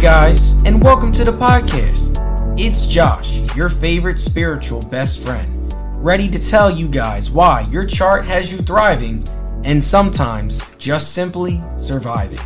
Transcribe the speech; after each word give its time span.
Guys, 0.00 0.54
and 0.64 0.82
welcome 0.82 1.12
to 1.12 1.24
the 1.24 1.30
podcast. 1.30 2.16
It's 2.58 2.86
Josh, 2.86 3.42
your 3.54 3.68
favorite 3.68 4.18
spiritual 4.18 4.80
best 4.80 5.20
friend, 5.20 5.70
ready 6.02 6.26
to 6.30 6.38
tell 6.38 6.70
you 6.70 6.88
guys 6.88 7.30
why 7.30 7.66
your 7.70 7.84
chart 7.84 8.24
has 8.24 8.50
you 8.50 8.56
thriving 8.60 9.22
and 9.62 9.84
sometimes 9.84 10.62
just 10.78 11.12
simply 11.12 11.62
surviving. 11.76 12.40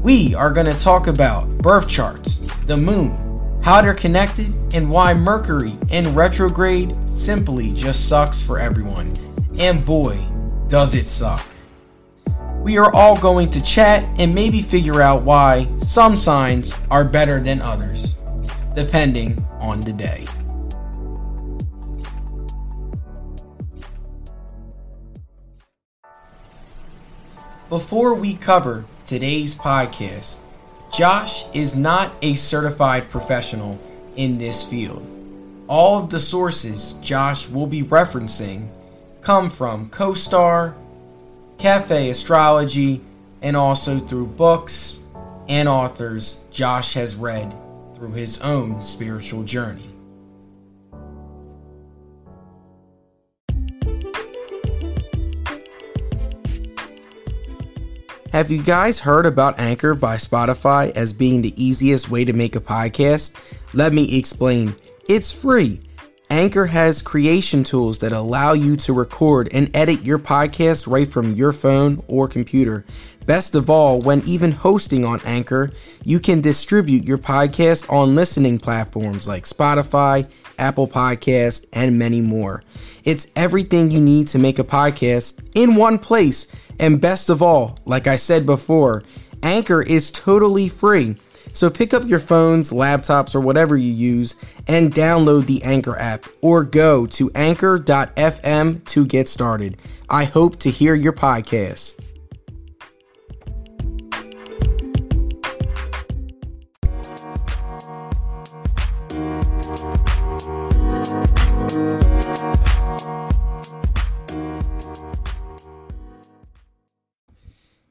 We 0.00 0.34
are 0.34 0.50
going 0.50 0.64
to 0.64 0.82
talk 0.82 1.08
about 1.08 1.46
birth 1.58 1.90
charts, 1.90 2.38
the 2.64 2.78
moon, 2.78 3.58
how 3.62 3.82
they're 3.82 3.92
connected, 3.92 4.50
and 4.72 4.90
why 4.90 5.12
Mercury 5.12 5.76
in 5.90 6.14
retrograde 6.14 6.96
simply 7.06 7.74
just 7.74 8.08
sucks 8.08 8.40
for 8.40 8.58
everyone. 8.58 9.14
And 9.58 9.84
boy, 9.84 10.24
does 10.68 10.94
it 10.94 11.06
suck. 11.06 11.46
We 12.66 12.78
are 12.78 12.92
all 12.92 13.16
going 13.16 13.50
to 13.50 13.62
chat 13.62 14.02
and 14.18 14.34
maybe 14.34 14.60
figure 14.60 15.00
out 15.00 15.22
why 15.22 15.68
some 15.78 16.16
signs 16.16 16.74
are 16.90 17.04
better 17.04 17.38
than 17.38 17.62
others, 17.62 18.14
depending 18.74 19.40
on 19.60 19.82
the 19.82 19.92
day. 19.92 20.26
Before 27.68 28.16
we 28.16 28.34
cover 28.34 28.84
today's 29.04 29.54
podcast, 29.54 30.40
Josh 30.92 31.44
is 31.54 31.76
not 31.76 32.12
a 32.22 32.34
certified 32.34 33.08
professional 33.10 33.78
in 34.16 34.38
this 34.38 34.68
field. 34.68 35.06
All 35.68 36.00
of 36.00 36.10
the 36.10 36.18
sources 36.18 36.94
Josh 36.94 37.48
will 37.48 37.68
be 37.68 37.84
referencing 37.84 38.68
come 39.20 39.50
from 39.50 39.88
CoStar, 39.90 40.74
Cafe 41.58 42.10
Astrology, 42.10 43.00
and 43.42 43.56
also 43.56 43.98
through 43.98 44.26
books 44.26 45.00
and 45.48 45.68
authors 45.68 46.44
Josh 46.50 46.94
has 46.94 47.16
read 47.16 47.54
through 47.94 48.12
his 48.12 48.40
own 48.42 48.82
spiritual 48.82 49.42
journey. 49.42 49.90
Have 58.32 58.50
you 58.50 58.62
guys 58.62 59.00
heard 59.00 59.24
about 59.24 59.58
Anchor 59.58 59.94
by 59.94 60.16
Spotify 60.16 60.90
as 60.90 61.14
being 61.14 61.40
the 61.40 61.54
easiest 61.62 62.10
way 62.10 62.22
to 62.22 62.34
make 62.34 62.54
a 62.54 62.60
podcast? 62.60 63.34
Let 63.72 63.94
me 63.94 64.18
explain. 64.18 64.74
It's 65.08 65.32
free. 65.32 65.85
Anchor 66.30 66.66
has 66.66 67.02
creation 67.02 67.62
tools 67.62 68.00
that 68.00 68.10
allow 68.10 68.52
you 68.52 68.76
to 68.78 68.92
record 68.92 69.48
and 69.52 69.74
edit 69.76 70.02
your 70.02 70.18
podcast 70.18 70.90
right 70.90 71.06
from 71.06 71.34
your 71.34 71.52
phone 71.52 72.02
or 72.08 72.26
computer. 72.26 72.84
Best 73.26 73.54
of 73.54 73.70
all, 73.70 74.00
when 74.00 74.22
even 74.26 74.50
hosting 74.50 75.04
on 75.04 75.20
Anchor, 75.24 75.70
you 76.04 76.18
can 76.18 76.40
distribute 76.40 77.04
your 77.04 77.18
podcast 77.18 77.88
on 77.92 78.16
listening 78.16 78.58
platforms 78.58 79.28
like 79.28 79.44
Spotify, 79.44 80.28
Apple 80.58 80.88
Podcast, 80.88 81.66
and 81.72 81.96
many 81.96 82.20
more. 82.20 82.64
It's 83.04 83.28
everything 83.36 83.92
you 83.92 84.00
need 84.00 84.26
to 84.28 84.38
make 84.40 84.58
a 84.58 84.64
podcast 84.64 85.40
in 85.54 85.76
one 85.76 85.98
place. 85.98 86.48
And 86.80 87.00
best 87.00 87.30
of 87.30 87.40
all, 87.40 87.78
like 87.84 88.08
I 88.08 88.16
said 88.16 88.46
before, 88.46 89.04
Anchor 89.44 89.80
is 89.80 90.10
totally 90.10 90.68
free. 90.68 91.16
So 91.56 91.70
pick 91.70 91.94
up 91.94 92.06
your 92.06 92.18
phones, 92.18 92.70
laptops, 92.70 93.34
or 93.34 93.40
whatever 93.40 93.78
you 93.78 93.90
use 93.90 94.36
and 94.68 94.92
download 94.94 95.46
the 95.46 95.62
Anchor 95.62 95.98
app 95.98 96.26
or 96.42 96.62
go 96.62 97.06
to 97.06 97.30
anchor.fm 97.34 98.84
to 98.84 99.06
get 99.06 99.26
started. 99.26 99.78
I 100.10 100.24
hope 100.24 100.58
to 100.58 100.70
hear 100.70 100.94
your 100.94 101.14
podcast. 101.14 101.98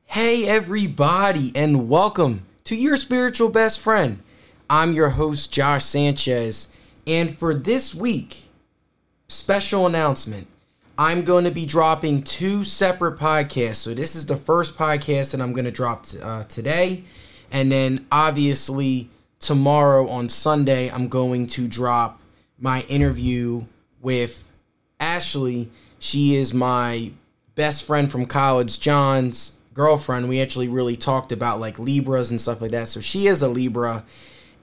Hey, 0.04 0.48
everybody, 0.48 1.52
and 1.56 1.90
welcome 1.90 2.46
to 2.66 2.76
your 2.76 2.98
spiritual 2.98 3.50
best 3.50 3.80
friend. 3.80 4.22
I'm 4.70 4.94
your 4.94 5.10
host, 5.10 5.54
Josh 5.54 5.86
Sanchez, 5.86 6.76
and 7.06 7.36
for 7.36 7.54
this 7.54 7.94
week, 7.94 8.44
special 9.28 9.86
announcement. 9.86 10.48
I'm 10.98 11.24
going 11.24 11.44
to 11.44 11.52
be 11.52 11.66
dropping 11.66 12.24
two 12.24 12.64
separate 12.64 13.20
podcasts. 13.20 13.76
So, 13.76 13.94
this 13.94 14.16
is 14.16 14.26
the 14.26 14.38
first 14.38 14.78
podcast 14.78 15.32
that 15.32 15.42
I'm 15.42 15.54
going 15.54 15.66
to 15.66 15.72
drop 15.72 16.06
t- 16.06 16.20
uh, 16.22 16.44
today. 16.46 17.04
And 17.52 17.72
then, 17.72 18.08
obviously, 18.12 19.10
tomorrow 19.40 20.08
on 20.08 20.30
Sunday, 20.30 20.90
I'm 20.90 21.10
going 21.10 21.48
to 21.48 21.68
drop 21.68 22.22
my 22.58 22.82
interview 22.84 23.66
with 24.02 24.52
Ashley. 25.00 25.70
She 26.00 26.36
is 26.38 26.54
my 26.54 27.12
best 27.56 27.86
friend 27.86 28.10
from 28.10 28.26
college, 28.26 28.80
John's 28.80 29.55
girlfriend. 29.76 30.28
We 30.28 30.42
actually 30.42 30.70
really 30.70 30.96
talked 30.96 31.32
about 31.32 31.60
like 31.60 31.78
Libras 31.78 32.32
and 32.32 32.42
stuff 32.42 32.62
like 32.62 32.72
that. 32.72 32.88
So, 32.88 33.00
she 33.00 33.28
is 33.28 33.44
a 33.44 33.48
Libra 33.48 34.04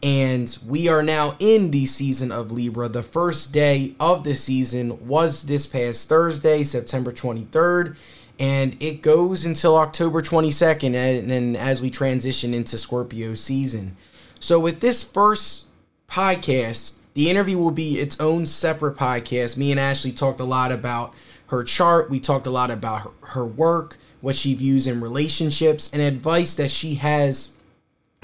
and 0.02 0.58
we 0.66 0.88
are 0.88 1.02
now 1.02 1.36
in 1.38 1.70
the 1.70 1.86
season 1.86 2.32
of 2.32 2.50
Libra. 2.50 2.88
The 2.88 3.04
first 3.04 3.52
day 3.52 3.94
of 4.00 4.24
the 4.24 4.34
season 4.34 5.06
was 5.06 5.44
this 5.44 5.66
past 5.66 6.08
Thursday, 6.08 6.64
September 6.64 7.12
23rd, 7.12 7.96
and 8.40 8.76
it 8.80 9.02
goes 9.02 9.44
until 9.46 9.76
October 9.76 10.20
22nd, 10.20 10.94
and 10.94 11.30
then 11.30 11.54
as 11.54 11.80
we 11.80 11.88
transition 11.88 12.52
into 12.52 12.76
Scorpio 12.78 13.34
season. 13.34 13.96
So, 14.40 14.58
with 14.58 14.80
this 14.80 15.04
first 15.04 15.66
podcast, 16.08 16.96
the 17.14 17.30
interview 17.30 17.58
will 17.58 17.70
be 17.70 18.00
its 18.00 18.18
own 18.18 18.46
separate 18.46 18.96
podcast. 18.96 19.56
Me 19.56 19.70
and 19.70 19.78
Ashley 19.78 20.10
talked 20.10 20.40
a 20.40 20.44
lot 20.44 20.72
about 20.72 21.14
her 21.46 21.62
chart, 21.62 22.10
we 22.10 22.18
talked 22.18 22.46
a 22.46 22.50
lot 22.50 22.70
about 22.70 23.02
her, 23.02 23.10
her 23.20 23.46
work, 23.46 23.98
what 24.22 24.34
she 24.34 24.55
views 24.55 24.87
in 24.87 25.03
relationships, 25.03 25.93
and 25.93 26.00
advice 26.00 26.55
that 26.55 26.71
she 26.71 26.94
has 26.94 27.55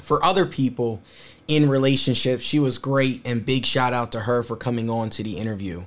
for 0.01 0.23
other 0.25 0.47
people 0.47 1.01
in 1.47 1.69
relationships. 1.69 2.43
She 2.43 2.59
was 2.59 2.77
great, 2.77 3.21
and 3.25 3.45
big 3.45 3.65
shout 3.65 3.93
out 3.93 4.13
to 4.13 4.21
her 4.21 4.41
for 4.41 4.55
coming 4.55 4.89
on 4.89 5.09
to 5.11 5.23
the 5.23 5.37
interview. 5.37 5.83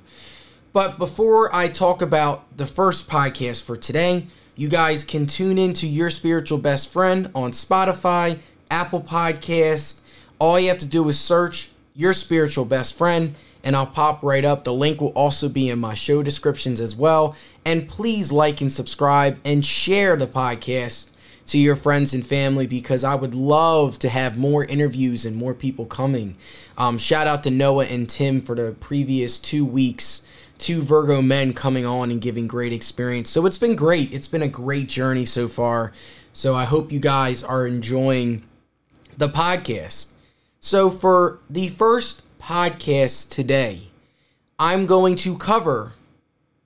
But 0.71 0.97
before 0.97 1.53
I 1.53 1.67
talk 1.67 2.01
about 2.01 2.57
the 2.57 2.65
first 2.65 3.09
podcast 3.09 3.63
for 3.63 3.75
today, 3.75 4.27
you 4.55 4.69
guys 4.69 5.03
can 5.03 5.25
tune 5.25 5.57
in 5.57 5.73
to 5.73 5.87
Your 5.87 6.09
Spiritual 6.09 6.59
Best 6.59 6.93
Friend 6.93 7.29
on 7.33 7.51
Spotify, 7.51 8.39
Apple 8.69 9.01
Podcast. 9.01 10.01
All 10.39 10.59
you 10.59 10.69
have 10.69 10.79
to 10.79 10.85
do 10.85 11.07
is 11.09 11.19
search 11.19 11.69
Your 11.95 12.13
Spiritual 12.13 12.65
Best 12.65 12.95
Friend, 12.95 13.33
and 13.63 13.75
I'll 13.75 13.87
pop 13.87 14.21
right 14.21 14.43
up. 14.43 14.63
The 14.63 14.73
link 14.73 14.99
will 14.99 15.09
also 15.09 15.47
be 15.47 15.69
in 15.69 15.79
my 15.79 15.93
show 15.93 16.21
descriptions 16.21 16.81
as 16.81 16.95
well. 16.95 17.35
And 17.65 17.87
please 17.87 18.31
like 18.31 18.61
and 18.61 18.71
subscribe 18.71 19.39
and 19.45 19.65
share 19.65 20.15
the 20.15 20.27
podcast 20.27 21.09
to 21.47 21.57
your 21.57 21.75
friends 21.75 22.13
and 22.13 22.25
family 22.25 22.67
because 22.67 23.03
I 23.03 23.15
would 23.15 23.35
love 23.35 23.99
to 23.99 24.09
have 24.09 24.37
more 24.37 24.63
interviews 24.63 25.25
and 25.25 25.35
more 25.35 25.53
people 25.53 25.85
coming. 25.85 26.35
Um, 26.77 26.97
shout 26.97 27.27
out 27.27 27.43
to 27.43 27.51
Noah 27.51 27.85
and 27.85 28.09
Tim 28.09 28.41
for 28.41 28.55
the 28.55 28.75
previous 28.79 29.39
two 29.39 29.65
weeks. 29.65 30.25
Two 30.57 30.81
Virgo 30.81 31.21
men 31.21 31.53
coming 31.53 31.85
on 31.85 32.11
and 32.11 32.21
giving 32.21 32.47
great 32.47 32.71
experience. 32.71 33.29
So 33.29 33.45
it's 33.45 33.57
been 33.57 33.75
great. 33.75 34.13
It's 34.13 34.27
been 34.27 34.43
a 34.43 34.47
great 34.47 34.87
journey 34.87 35.25
so 35.25 35.47
far. 35.47 35.91
So 36.31 36.55
I 36.55 36.63
hope 36.63 36.91
you 36.91 36.99
guys 36.99 37.43
are 37.43 37.67
enjoying 37.67 38.43
the 39.17 39.27
podcast. 39.27 40.11
So 40.61 40.89
for 40.89 41.39
the 41.49 41.67
first 41.67 42.23
podcast 42.39 43.29
today, 43.29 43.87
I'm 44.57 44.85
going 44.85 45.15
to 45.17 45.37
cover 45.37 45.91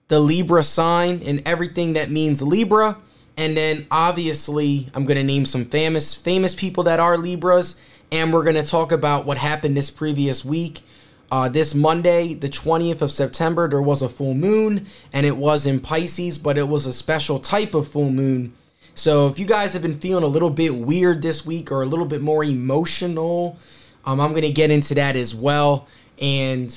the 0.07 0.19
Libra 0.19 0.63
sign 0.63 1.21
and 1.25 1.41
everything 1.45 1.93
that 1.93 2.09
means 2.09 2.41
Libra 2.41 2.97
and 3.37 3.55
then 3.55 3.85
obviously, 3.91 4.89
I'm 4.95 5.05
going 5.05 5.17
to 5.17 5.23
name 5.23 5.45
some 5.45 5.63
famous 5.63 6.15
famous 6.15 6.55
people 6.55 6.83
that 6.83 6.99
are 6.99 7.17
Libras 7.17 7.79
and 8.11 8.33
we're 8.33 8.43
going 8.43 8.55
to 8.55 8.63
talk 8.63 8.91
about 8.91 9.25
what 9.25 9.37
happened 9.37 9.77
this 9.77 9.91
previous 9.91 10.43
week. 10.43 10.81
Uh, 11.29 11.49
this 11.49 11.75
Monday, 11.75 12.33
the 12.33 12.47
20th 12.47 13.01
of 13.01 13.11
September, 13.11 13.67
there 13.67 13.81
was 13.81 14.01
a 14.01 14.07
full 14.07 14.33
moon, 14.33 14.85
and 15.11 15.25
it 15.25 15.35
was 15.35 15.65
in 15.65 15.77
Pisces, 15.77 16.37
but 16.37 16.57
it 16.57 16.65
was 16.65 16.85
a 16.85 16.93
special 16.93 17.37
type 17.37 17.73
of 17.73 17.85
full 17.85 18.09
moon. 18.09 18.53
So, 18.95 19.27
if 19.27 19.37
you 19.37 19.45
guys 19.45 19.73
have 19.73 19.81
been 19.81 19.99
feeling 19.99 20.23
a 20.23 20.27
little 20.27 20.49
bit 20.49 20.73
weird 20.73 21.21
this 21.21 21.45
week 21.45 21.69
or 21.69 21.81
a 21.81 21.85
little 21.85 22.05
bit 22.05 22.21
more 22.21 22.45
emotional, 22.45 23.57
um, 24.05 24.21
I'm 24.21 24.29
going 24.29 24.43
to 24.43 24.53
get 24.53 24.71
into 24.71 24.95
that 24.95 25.17
as 25.17 25.35
well. 25.35 25.89
And 26.21 26.73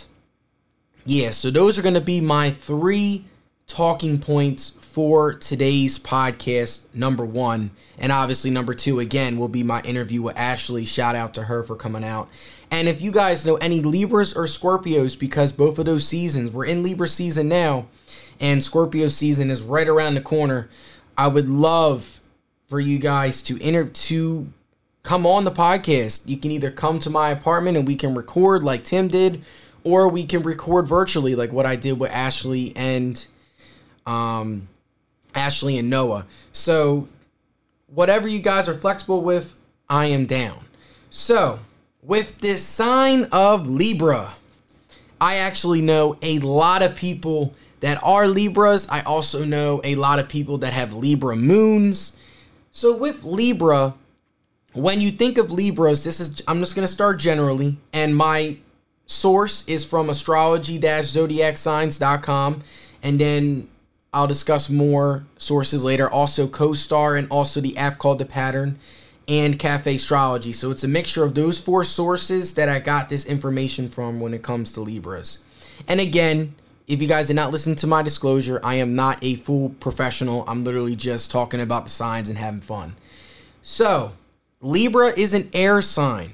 yeah, 1.06 1.30
so 1.30 1.52
those 1.52 1.78
are 1.78 1.82
going 1.82 1.94
to 1.94 2.00
be 2.00 2.20
my 2.20 2.50
three 2.50 3.24
talking 3.70 4.18
points 4.18 4.70
for 4.70 5.32
today's 5.32 5.96
podcast, 5.96 6.92
number 6.92 7.24
one. 7.24 7.70
And 7.98 8.10
obviously, 8.10 8.50
number 8.50 8.74
two, 8.74 8.98
again, 8.98 9.38
will 9.38 9.48
be 9.48 9.62
my 9.62 9.80
interview 9.82 10.22
with 10.22 10.36
Ashley. 10.36 10.84
Shout 10.84 11.14
out 11.14 11.34
to 11.34 11.44
her 11.44 11.62
for 11.62 11.76
coming 11.76 12.02
out. 12.02 12.28
And 12.72 12.88
if 12.88 13.00
you 13.00 13.12
guys 13.12 13.46
know 13.46 13.56
any 13.56 13.80
Libras 13.80 14.34
or 14.34 14.46
Scorpios, 14.46 15.18
because 15.18 15.52
both 15.52 15.78
of 15.78 15.86
those 15.86 16.06
seasons, 16.06 16.50
we're 16.50 16.66
in 16.66 16.82
Libra 16.82 17.06
season 17.06 17.48
now, 17.48 17.86
and 18.40 18.62
Scorpio 18.62 19.06
season 19.06 19.50
is 19.50 19.62
right 19.62 19.88
around 19.88 20.14
the 20.14 20.20
corner, 20.20 20.68
I 21.16 21.28
would 21.28 21.48
love 21.48 22.20
for 22.68 22.80
you 22.80 22.98
guys 22.98 23.42
to 23.44 23.62
enter 23.62 23.84
to 23.84 24.52
come 25.04 25.26
on 25.26 25.44
the 25.44 25.52
podcast. 25.52 26.28
You 26.28 26.38
can 26.38 26.50
either 26.50 26.72
come 26.72 26.98
to 27.00 27.10
my 27.10 27.30
apartment 27.30 27.76
and 27.76 27.86
we 27.86 27.94
can 27.94 28.14
record 28.14 28.64
like 28.64 28.82
Tim 28.82 29.06
did, 29.06 29.44
or 29.84 30.08
we 30.08 30.24
can 30.24 30.42
record 30.42 30.88
virtually 30.88 31.36
like 31.36 31.52
what 31.52 31.66
I 31.66 31.76
did 31.76 32.00
with 32.00 32.10
Ashley 32.10 32.72
and 32.74 33.24
um 34.06 34.68
Ashley 35.34 35.78
and 35.78 35.90
Noah. 35.90 36.26
So 36.52 37.08
whatever 37.86 38.28
you 38.28 38.40
guys 38.40 38.68
are 38.68 38.74
flexible 38.74 39.22
with, 39.22 39.54
I 39.88 40.06
am 40.06 40.26
down. 40.26 40.58
So, 41.10 41.60
with 42.02 42.40
this 42.40 42.64
sign 42.64 43.24
of 43.32 43.68
Libra, 43.68 44.32
I 45.20 45.36
actually 45.36 45.82
know 45.82 46.16
a 46.22 46.38
lot 46.38 46.82
of 46.82 46.96
people 46.96 47.54
that 47.80 48.02
are 48.02 48.26
Libras. 48.26 48.88
I 48.88 49.02
also 49.02 49.44
know 49.44 49.82
a 49.84 49.96
lot 49.96 50.18
of 50.18 50.26
people 50.28 50.56
that 50.58 50.72
have 50.72 50.94
Libra 50.94 51.36
moons. 51.36 52.16
So 52.70 52.96
with 52.96 53.24
Libra, 53.24 53.94
when 54.72 55.00
you 55.00 55.10
think 55.10 55.36
of 55.36 55.50
Libras, 55.50 56.04
this 56.04 56.20
is 56.20 56.44
I'm 56.46 56.60
just 56.60 56.76
going 56.76 56.86
to 56.86 56.92
start 56.92 57.18
generally 57.18 57.76
and 57.92 58.16
my 58.16 58.58
source 59.06 59.66
is 59.68 59.84
from 59.84 60.08
astrology-zodiacsigns.com 60.08 62.62
and 63.02 63.18
then 63.18 63.66
I'll 64.12 64.26
discuss 64.26 64.68
more 64.68 65.24
sources 65.38 65.84
later. 65.84 66.10
Also 66.10 66.46
CoStar 66.46 67.18
and 67.18 67.28
also 67.30 67.60
the 67.60 67.76
app 67.76 67.98
called 67.98 68.18
The 68.18 68.26
Pattern 68.26 68.78
and 69.28 69.58
Cafe 69.58 69.94
Astrology. 69.94 70.52
So 70.52 70.70
it's 70.72 70.82
a 70.82 70.88
mixture 70.88 71.22
of 71.22 71.34
those 71.34 71.60
four 71.60 71.84
sources 71.84 72.54
that 72.54 72.68
I 72.68 72.80
got 72.80 73.08
this 73.08 73.24
information 73.24 73.88
from 73.88 74.18
when 74.18 74.34
it 74.34 74.42
comes 74.42 74.72
to 74.72 74.80
Libras. 74.80 75.44
And 75.86 76.00
again, 76.00 76.54
if 76.88 77.00
you 77.00 77.06
guys 77.06 77.28
did 77.28 77.36
not 77.36 77.52
listen 77.52 77.76
to 77.76 77.86
my 77.86 78.02
disclosure, 78.02 78.60
I 78.64 78.74
am 78.74 78.96
not 78.96 79.18
a 79.22 79.36
full 79.36 79.68
professional. 79.68 80.44
I'm 80.48 80.64
literally 80.64 80.96
just 80.96 81.30
talking 81.30 81.60
about 81.60 81.84
the 81.84 81.90
signs 81.90 82.28
and 82.28 82.36
having 82.36 82.60
fun. 82.60 82.96
So, 83.62 84.12
Libra 84.60 85.08
is 85.16 85.32
an 85.32 85.48
air 85.52 85.80
sign. 85.82 86.32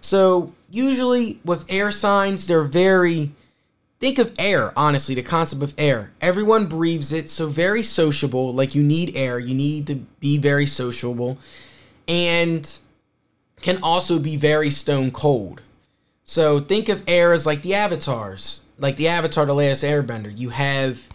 So, 0.00 0.54
usually 0.70 1.40
with 1.44 1.66
air 1.68 1.90
signs, 1.90 2.46
they're 2.46 2.64
very 2.64 3.32
think 4.00 4.18
of 4.18 4.34
air, 4.38 4.72
honestly, 4.76 5.14
the 5.14 5.22
concept 5.22 5.62
of 5.62 5.74
air. 5.78 6.12
Everyone 6.20 6.66
breathes 6.66 7.12
it, 7.12 7.28
so 7.30 7.48
very 7.48 7.82
sociable. 7.82 8.52
Like 8.52 8.74
you 8.74 8.82
need 8.82 9.16
air, 9.16 9.38
you 9.38 9.54
need 9.54 9.86
to 9.88 9.94
be 9.94 10.38
very 10.38 10.66
sociable, 10.66 11.38
and 12.06 12.78
can 13.60 13.82
also 13.82 14.18
be 14.18 14.36
very 14.36 14.70
stone 14.70 15.10
cold. 15.10 15.62
So 16.24 16.60
think 16.60 16.88
of 16.88 17.02
air 17.06 17.32
as 17.32 17.46
like 17.46 17.62
the 17.62 17.74
avatars 17.74 18.62
like 18.78 18.96
the 18.96 19.08
Avatar, 19.08 19.44
the 19.44 19.54
Last 19.54 19.84
Airbender. 19.84 20.36
You 20.36 20.50
have 20.50 21.06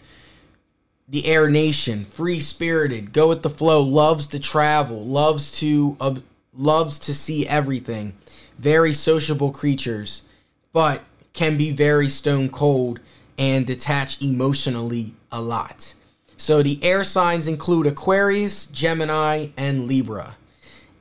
the 1.07 1.25
Air 1.25 1.49
Nation, 1.49 2.05
free 2.05 2.39
spirited, 2.39 3.13
go 3.13 3.29
with 3.29 3.43
the 3.43 3.49
flow, 3.49 3.81
loves 3.81 4.27
to 4.27 4.39
travel, 4.39 5.03
loves 5.03 5.59
to 5.59 5.97
uh, 5.99 6.15
loves 6.53 6.99
to 6.99 7.13
see 7.13 7.47
everything. 7.47 8.13
Very 8.59 8.93
sociable 8.93 9.51
creatures, 9.51 10.23
but 10.71 11.01
can 11.33 11.57
be 11.57 11.71
very 11.71 12.09
stone 12.09 12.49
cold 12.49 12.99
and 13.37 13.65
detached 13.65 14.21
emotionally 14.21 15.13
a 15.31 15.41
lot. 15.41 15.93
So 16.37 16.61
the 16.61 16.83
air 16.83 17.03
signs 17.03 17.47
include 17.47 17.87
Aquarius, 17.87 18.67
Gemini, 18.67 19.47
and 19.57 19.87
Libra. 19.87 20.35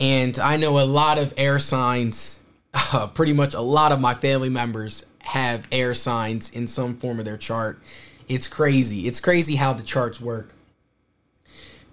And 0.00 0.38
I 0.38 0.56
know 0.56 0.81
a 0.81 0.84
lot 0.84 1.19
of 1.19 1.34
air 1.37 1.58
signs, 1.58 2.44
uh, 2.93 3.06
pretty 3.08 3.32
much 3.32 3.55
a 3.55 3.61
lot 3.61 3.93
of 3.93 4.00
my 4.00 4.14
family 4.14 4.49
members 4.49 5.06
have 5.20 5.67
air 5.70 5.94
signs 5.94 6.50
in 6.50 6.67
some 6.67 6.96
form 6.96 7.19
of 7.19 7.25
their 7.25 7.37
chart. 7.37 7.81
It's 8.29 8.49
crazy. 8.49 9.06
It's 9.06 9.20
crazy 9.20 9.56
how 9.56 9.73
the 9.73 9.82
charts 9.82 10.20
work. 10.20 10.55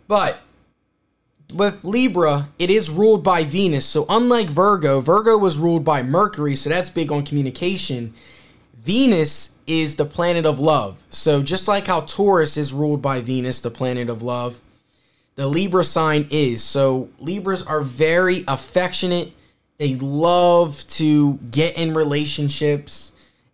But 0.08 0.40
with 1.54 1.84
Libra, 1.84 2.48
it 2.60 2.70
is 2.70 2.90
ruled 2.90 3.24
by 3.24 3.44
Venus. 3.44 3.86
So 3.86 4.06
unlike 4.10 4.48
Virgo, 4.48 5.02
Virgo 5.02 5.38
was 5.38 5.58
ruled 5.58 5.84
by 5.84 6.04
Mercury, 6.04 6.56
so 6.56 6.70
that's 6.70 6.90
big 6.90 7.12
on 7.12 7.24
communication. 7.24 8.14
Venus 8.78 9.58
is 9.68 9.96
the 9.96 10.06
planet 10.06 10.46
of 10.46 10.60
love. 10.60 11.04
So 11.12 11.44
just 11.44 11.68
like 11.68 11.88
how 11.88 12.02
Taurus 12.02 12.58
is 12.58 12.74
ruled 12.74 13.02
by 13.02 13.22
Venus, 13.22 13.62
the 13.62 13.72
planet 13.72 14.10
of 14.10 14.22
love, 14.22 14.62
the 15.36 15.48
Libra 15.48 15.84
sign 15.84 16.28
is. 16.32 16.64
So 16.64 17.10
Libras 17.20 17.64
are 17.64 17.82
very 17.82 18.44
affectionate. 18.48 19.32
They 19.78 19.96
love 19.96 20.86
to 20.90 21.36
get 21.52 21.78
in 21.78 21.94
relationships 21.94 23.12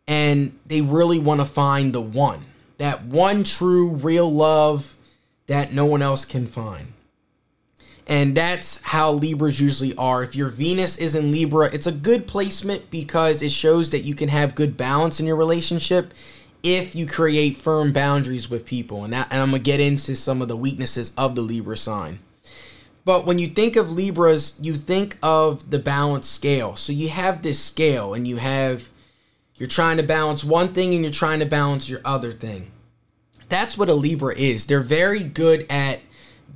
and 0.08 0.58
they 0.66 0.82
really 0.82 1.20
want 1.20 1.40
to 1.42 1.46
find 1.46 1.94
the 1.94 2.02
one 2.02 2.46
that 2.78 3.04
one 3.04 3.44
true 3.44 3.90
real 3.90 4.32
love 4.32 4.98
that 5.48 5.74
no 5.74 5.86
one 5.86 6.02
else 6.02 6.26
can 6.26 6.46
find 6.46 6.95
and 8.08 8.36
that's 8.36 8.82
how 8.84 9.12
libras 9.12 9.60
usually 9.60 9.96
are 9.96 10.24
if 10.24 10.36
your 10.36 10.50
venus 10.50 10.98
is 10.98 11.16
in 11.16 11.32
libra 11.32 11.68
it's 11.74 11.88
a 11.88 11.92
good 11.92 12.28
placement 12.28 12.90
because 12.90 13.42
it 13.42 13.52
shows 13.52 13.90
that 13.90 14.04
you 14.04 14.14
can 14.14 14.30
have 14.30 14.56
good 14.56 14.78
balance 14.78 15.20
in 15.20 15.26
your 15.26 15.36
relationship 15.36 16.14
if 16.62 16.96
you 16.96 17.06
create 17.06 17.56
firm 17.56 17.92
boundaries 17.92 18.50
with 18.50 18.66
people 18.66 19.04
and, 19.04 19.14
that, 19.14 19.28
and 19.32 19.42
i'm 19.42 19.50
gonna 19.50 19.60
get 19.60 19.80
into 19.80 20.16
some 20.16 20.42
of 20.42 20.48
the 20.48 20.58
weaknesses 20.58 21.12
of 21.18 21.36
the 21.36 21.42
libra 21.42 21.78
sign 21.78 22.20
but 23.04 23.26
when 23.26 23.40
you 23.40 23.48
think 23.48 23.76
of 23.76 23.90
libras 23.90 24.60
you 24.62 24.76
think 24.76 25.18
of 25.24 25.72
the 25.72 25.80
balance 25.80 26.28
scale 26.28 26.76
so 26.76 26.94
you 26.94 27.10
have 27.10 27.42
this 27.42 27.60
scale 27.60 28.14
and 28.14 28.28
you 28.28 28.38
have 28.38 28.90
you're 29.58 29.70
trying 29.70 29.98
to 29.98 30.04
balance 30.04 30.44
one 30.44 30.70
thing 30.70 30.94
and 30.94 31.04
you're 31.04 31.12
trying 31.12 31.40
to 31.40 31.46
balance 31.46 31.90
your 31.90 32.02
other 32.04 32.32
thing. 32.32 32.72
That's 33.48 33.78
what 33.78 33.90
a 33.90 33.94
Libra 33.94 34.36
is. 34.36 34.66
They're 34.66 34.82
very 34.82 35.24
good 35.24 35.66
at 35.70 36.02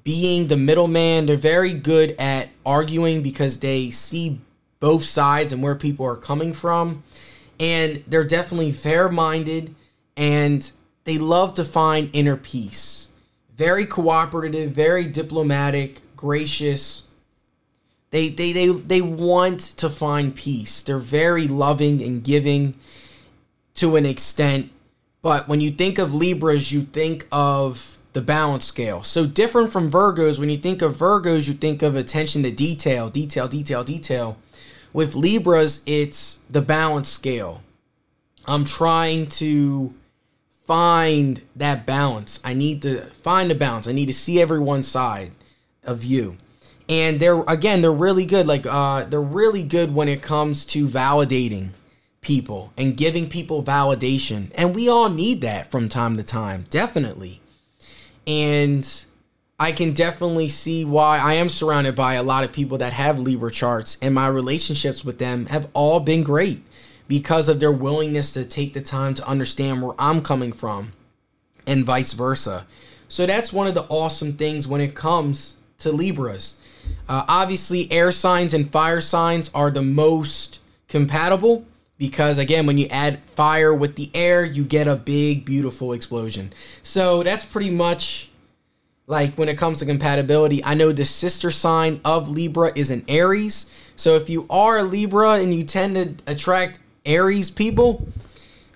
being 0.04 0.48
the 0.48 0.58
middleman. 0.58 1.26
They're 1.26 1.36
very 1.36 1.74
good 1.74 2.16
at 2.20 2.50
arguing 2.66 3.22
because 3.22 3.60
they 3.60 3.92
see 3.92 4.40
both 4.80 5.04
sides 5.04 5.52
and 5.52 5.62
where 5.62 5.76
people 5.76 6.06
are 6.06 6.16
coming 6.16 6.54
from. 6.54 7.04
And 7.60 8.04
they're 8.08 8.24
definitely 8.24 8.72
fair 8.72 9.10
minded 9.10 9.76
and 10.16 10.70
they 11.04 11.18
love 11.18 11.56
to 11.56 11.66
find 11.66 12.10
inner 12.14 12.38
peace. 12.38 13.08
Very 13.56 13.86
cooperative, 13.86 14.72
very 14.72 15.06
diplomatic, 15.06 16.02
gracious, 16.16 17.10
they 18.12 18.30
they 18.30 18.52
they 18.54 18.68
they 18.68 19.02
want 19.02 19.60
to 19.78 19.90
find 19.90 20.36
peace. 20.36 20.82
They're 20.82 20.98
very 20.98 21.48
loving 21.48 22.02
and 22.02 22.24
giving 22.24 22.76
to 23.76 23.96
an 23.96 24.06
extent, 24.06 24.72
but 25.22 25.48
when 25.48 25.62
you 25.62 25.72
think 25.72 26.00
of 26.00 26.14
Libras, 26.14 26.72
you 26.72 26.82
think 26.82 27.28
of 27.32 27.99
the 28.14 28.22
balance 28.22 28.66
scale. 28.66 29.04
So 29.04 29.26
different 29.26 29.72
from 29.72 29.92
Virgos, 29.92 30.40
when 30.40 30.50
you 30.50 30.58
think 30.58 30.82
of 30.82 30.96
Virgos, 30.96 31.48
you 31.48 31.54
think 31.54 31.82
of 31.82 31.96
attention 31.96 32.44
to 32.44 32.52
detail, 32.52 33.10
detail, 33.10 33.48
detail, 33.48 33.84
detail. 33.84 34.38
With 34.94 35.16
Libras, 35.16 35.84
it's 35.86 36.40
the 36.50 36.62
balance 36.62 37.10
scale. 37.10 37.62
I'm 38.46 38.66
trying 38.66 39.28
to 39.28 39.94
find 40.66 41.42
that 41.56 41.86
balance. 41.86 42.40
I 42.44 42.54
need 42.54 42.82
to 42.82 43.02
find 43.12 43.50
the 43.52 43.56
balance. 43.56 43.88
I 43.88 43.92
need 43.92 44.08
to 44.08 44.14
see 44.14 44.42
everyone's 44.42 44.88
side 44.88 45.32
of 45.84 46.04
you 46.04 46.38
and 46.90 47.20
they're 47.20 47.42
again 47.48 47.82
they're 47.82 47.92
really 47.92 48.26
good 48.26 48.48
like 48.48 48.66
uh 48.66 49.04
they're 49.06 49.22
really 49.22 49.64
good 49.64 49.94
when 49.94 50.10
it 50.10 50.22
comes 50.22 50.66
to 50.66 50.88
validating 50.88 51.70
people 52.22 52.74
and 52.78 52.98
giving 52.98 53.30
people 53.30 53.64
validation 53.64 54.52
and 54.56 54.76
we 54.76 54.90
all 54.90 55.10
need 55.10 55.42
that 55.42 55.70
from 55.72 55.88
time 55.88 56.18
to 56.18 56.24
time 56.24 56.66
definitely 56.70 57.39
and 58.30 59.06
I 59.60 59.72
can 59.72 59.94
definitely 59.94 60.50
see 60.50 60.86
why 60.86 61.18
I 61.18 61.34
am 61.34 61.50
surrounded 61.50 61.96
by 61.96 62.14
a 62.14 62.24
lot 62.24 62.44
of 62.44 62.54
people 62.54 62.78
that 62.78 62.94
have 62.94 63.20
Libra 63.20 63.50
charts, 63.50 63.98
and 64.04 64.14
my 64.14 64.28
relationships 64.28 65.04
with 65.04 65.18
them 65.18 65.48
have 65.48 65.68
all 65.74 66.00
been 66.00 66.22
great 66.22 66.62
because 67.08 67.50
of 67.50 67.60
their 67.60 67.72
willingness 67.72 68.32
to 68.34 68.46
take 68.46 68.74
the 68.74 68.82
time 68.82 69.16
to 69.16 69.28
understand 69.28 69.82
where 69.82 69.96
I'm 69.98 70.22
coming 70.22 70.54
from, 70.54 70.94
and 71.66 71.84
vice 71.84 72.14
versa. 72.14 72.68
So 73.08 73.26
that's 73.26 73.52
one 73.52 73.68
of 73.68 73.74
the 73.74 73.88
awesome 73.90 74.34
things 74.34 74.68
when 74.68 74.80
it 74.80 74.94
comes 74.94 75.56
to 75.80 75.92
Libras. 75.92 76.60
Uh, 77.08 77.26
obviously, 77.28 77.92
air 77.92 78.12
signs 78.12 78.54
and 78.54 78.72
fire 78.72 79.02
signs 79.02 79.50
are 79.56 79.72
the 79.72 79.82
most 79.82 80.60
compatible 80.88 81.66
because, 82.00 82.40
again, 82.40 82.66
when 82.66 82.80
you 82.80 82.88
add 82.88 83.20
fire 83.20 83.76
with 83.76 83.96
the 83.96 84.10
air, 84.16 84.44
you 84.44 84.64
get 84.64 84.88
a 84.88 84.96
big, 84.96 85.46
beautiful 85.46 85.94
explosion. 85.94 86.52
So 86.82 87.22
that's 87.22 87.46
pretty 87.46 87.70
much 87.70 88.32
like 89.06 89.36
when 89.36 89.50
it 89.50 89.58
comes 89.58 89.80
to 89.80 89.86
compatibility. 89.86 90.64
I 90.64 90.76
know 90.76 90.92
the 90.92 91.04
sister 91.04 91.52
sign 91.52 92.00
of 92.06 92.30
Libra 92.30 92.72
is 92.76 92.90
an 92.90 93.04
Aries. 93.08 93.70
So 93.96 94.16
if 94.16 94.30
you 94.30 94.48
are 94.50 94.78
a 94.78 94.84
Libra 94.84 95.34
and 95.34 95.54
you 95.54 95.64
tend 95.64 95.96
to 95.96 96.32
attract 96.32 96.80
Aries 97.06 97.52
people, 97.52 98.08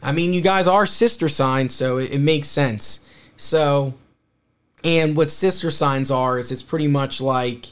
I 0.01 0.11
mean, 0.11 0.33
you 0.33 0.41
guys 0.41 0.67
are 0.67 0.85
sister 0.85 1.29
signs, 1.29 1.73
so 1.73 1.97
it, 1.97 2.11
it 2.11 2.19
makes 2.19 2.49
sense. 2.49 3.09
So, 3.37 3.93
and 4.83 5.15
what 5.15 5.31
sister 5.31 5.71
signs 5.71 6.11
are 6.11 6.37
is 6.37 6.51
it's 6.51 6.63
pretty 6.63 6.87
much 6.87 7.21
like 7.21 7.67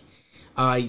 uh, 0.56 0.80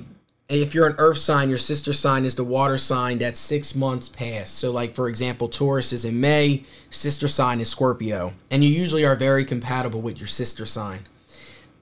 if 0.61 0.75
you're 0.75 0.87
an 0.87 0.97
earth 0.99 1.19
sign, 1.19 1.49
your 1.49 1.59
sister 1.59 1.93
sign 1.93 2.25
is 2.25 2.35
the 2.35 2.45
water 2.45 2.77
sign 2.77 3.19
that's 3.19 3.41
six 3.41 3.75
months 3.75 4.09
past. 4.09 4.59
So, 4.59 4.71
like 4.71 4.95
for 4.95 5.09
example, 5.09 5.49
Taurus 5.49 5.93
is 5.93 6.05
in 6.05 6.21
May, 6.21 6.65
sister 6.91 7.29
sign 7.29 7.61
is 7.61 7.69
Scorpio, 7.69 8.33
and 8.51 8.63
you 8.63 8.71
usually 8.71 9.05
are 9.05 9.17
very 9.17 9.45
compatible 9.45 10.01
with 10.01 10.19
your 10.19 10.27
sister 10.27 10.67
sign. 10.67 11.01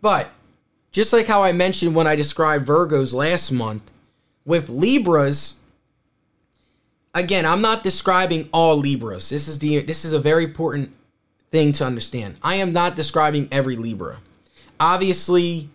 But 0.00 0.31
just 0.93 1.12
like 1.12 1.27
how 1.27 1.43
I 1.43 1.53
mentioned 1.53 1.95
when 1.95 2.07
I 2.07 2.17
described 2.17 2.67
Virgos 2.67 3.15
last 3.15 3.50
month, 3.50 3.91
with 4.45 4.69
Libras, 4.69 5.61
again, 7.15 7.47
I'm 7.47 7.62
not 7.62 7.83
describing 7.83 8.49
all 8.53 8.77
Libras. 8.77 9.29
This 9.29 9.49
is 9.49 9.59
the 9.59 9.81
this 9.81 10.05
is 10.05 10.12
a 10.12 10.21
very 10.21 10.45
important 10.45 10.93
thing 11.50 11.73
to 11.73 11.85
understand. 11.85 12.37
I 12.43 12.57
am 12.57 12.73
not 12.73 12.97
describing 12.97 13.49
every 13.50 13.77
Libra. 13.77 14.19
Obviously, 14.79 15.69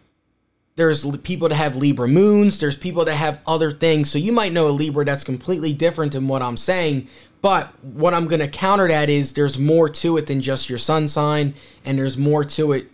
there's 0.76 1.06
people 1.18 1.50
that 1.50 1.56
have 1.56 1.76
Libra 1.76 2.08
moons, 2.08 2.60
there's 2.60 2.76
people 2.76 3.06
that 3.06 3.16
have 3.16 3.42
other 3.48 3.72
things. 3.72 4.10
So 4.10 4.20
you 4.20 4.32
might 4.32 4.52
know 4.52 4.68
a 4.68 4.70
Libra 4.70 5.06
that's 5.06 5.24
completely 5.24 5.74
different 5.74 6.12
than 6.14 6.28
what 6.28 6.42
I'm 6.42 6.58
saying, 6.58 7.08
but 7.42 7.68
what 7.82 8.14
I'm 8.14 8.28
going 8.28 8.42
to 8.42 8.48
counter 8.48 8.88
that 8.88 9.10
is 9.10 9.34
there's 9.34 9.58
more 9.58 9.88
to 9.88 10.18
it 10.18 10.28
than 10.28 10.42
just 10.42 10.70
your 10.70 10.78
sun 10.78 11.08
sign 11.08 11.54
and 11.86 11.98
there's 11.98 12.18
more 12.18 12.44
to 12.44 12.74
it. 12.74 12.92